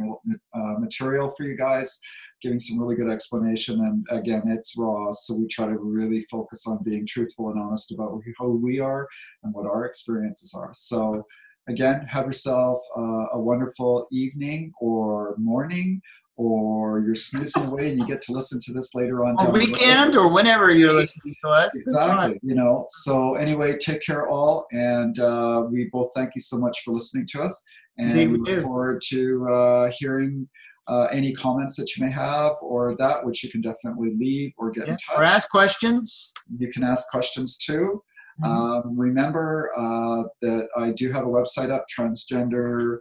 uh, 0.54 0.74
material 0.80 1.34
for 1.38 1.46
you 1.46 1.56
guys 1.56 2.00
giving 2.42 2.60
some 2.60 2.80
really 2.80 2.96
good 2.96 3.10
explanation. 3.10 3.80
And 3.82 4.06
again, 4.10 4.44
it's 4.48 4.78
raw, 4.78 5.12
so 5.12 5.34
we 5.34 5.48
try 5.48 5.68
to 5.68 5.78
really 5.78 6.26
focus 6.30 6.68
on 6.68 6.84
being 6.84 7.06
truthful 7.06 7.50
and 7.50 7.60
honest 7.60 7.92
about 7.92 8.22
who 8.38 8.58
we 8.58 8.80
are 8.80 9.08
and 9.44 9.54
what 9.54 9.66
our 9.66 9.86
experiences 9.86 10.54
are. 10.54 10.70
So 10.74 11.26
again, 11.68 12.06
have 12.10 12.26
yourself 12.26 12.80
uh, 12.96 13.28
a 13.34 13.40
wonderful 13.40 14.08
evening 14.12 14.72
or 14.80 15.36
morning 15.38 16.02
or 16.38 17.00
you're 17.00 17.16
snoozing 17.16 17.66
away 17.66 17.90
and 17.90 18.00
you 18.00 18.06
get 18.06 18.22
to 18.24 18.32
listen 18.32 18.60
to 18.62 18.74
this 18.74 18.94
later 18.94 19.26
on. 19.26 19.36
On 19.38 19.54
weekend 19.54 20.16
or 20.16 20.30
whenever 20.32 20.72
you're 20.72 20.94
listening 20.94 21.36
to 21.44 21.50
us. 21.50 21.76
Exactly. 21.76 22.40
You 22.44 22.56
know. 22.56 22.86
So 22.90 23.36
anyway, 23.36 23.78
take 23.78 24.02
care 24.02 24.28
all, 24.28 24.66
and 24.72 25.18
uh, 25.20 25.64
we 25.70 25.90
both 25.92 26.10
thank 26.16 26.32
you 26.36 26.42
so 26.42 26.58
much 26.58 26.82
for 26.84 26.94
listening 26.94 27.28
to 27.32 27.44
us, 27.44 27.64
and 27.98 28.32
we 28.32 28.38
look 28.38 28.64
forward 28.64 29.02
to 29.10 29.48
uh, 29.50 29.92
hearing 29.98 30.48
uh, 30.88 31.08
any 31.12 31.34
comments 31.34 31.76
that 31.78 31.96
you 31.96 32.06
may 32.06 32.12
have 32.12 32.54
or 32.62 32.96
that, 32.98 33.26
which 33.26 33.44
you 33.44 33.50
can 33.50 33.62
definitely 33.62 34.14
leave 34.18 34.52
or 34.58 34.72
get 34.72 34.88
yeah. 34.88 34.94
in 34.94 34.98
touch. 35.00 35.18
Or 35.18 35.24
ask 35.24 35.50
questions. 35.50 36.34
You 36.58 36.72
can 36.72 36.84
ask 36.84 37.08
questions 37.10 37.58
too. 37.58 38.04
Mm-hmm. 38.44 38.52
Um, 38.52 39.00
remember 39.00 39.72
uh, 39.78 40.24
that 40.42 40.68
I 40.76 40.92
do 40.92 41.12
have 41.12 41.24
a 41.24 41.30
website 41.30 41.72
up, 41.72 41.86
transgender. 41.88 43.00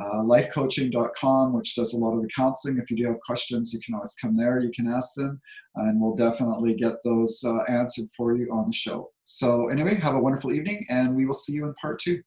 Uh, 0.00 0.22
lifecoaching.com, 0.22 1.52
which 1.52 1.74
does 1.74 1.92
a 1.92 1.96
lot 1.96 2.14
of 2.14 2.22
the 2.22 2.28
counseling. 2.34 2.78
If 2.78 2.90
you 2.90 2.96
do 2.96 3.06
have 3.06 3.20
questions, 3.20 3.72
you 3.72 3.80
can 3.80 3.94
always 3.94 4.14
come 4.20 4.36
there. 4.36 4.60
You 4.60 4.70
can 4.70 4.86
ask 4.86 5.14
them, 5.14 5.40
and 5.76 6.00
we'll 6.00 6.14
definitely 6.14 6.74
get 6.74 7.02
those 7.02 7.42
uh, 7.44 7.62
answered 7.68 8.08
for 8.16 8.36
you 8.36 8.48
on 8.52 8.66
the 8.68 8.72
show. 8.72 9.10
So, 9.24 9.68
anyway, 9.68 9.96
have 9.96 10.14
a 10.14 10.20
wonderful 10.20 10.52
evening, 10.52 10.86
and 10.88 11.16
we 11.16 11.26
will 11.26 11.34
see 11.34 11.52
you 11.52 11.66
in 11.66 11.74
part 11.74 12.00
two. 12.00 12.22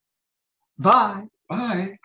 Bye. 0.78 1.28
Bye. 1.50 1.98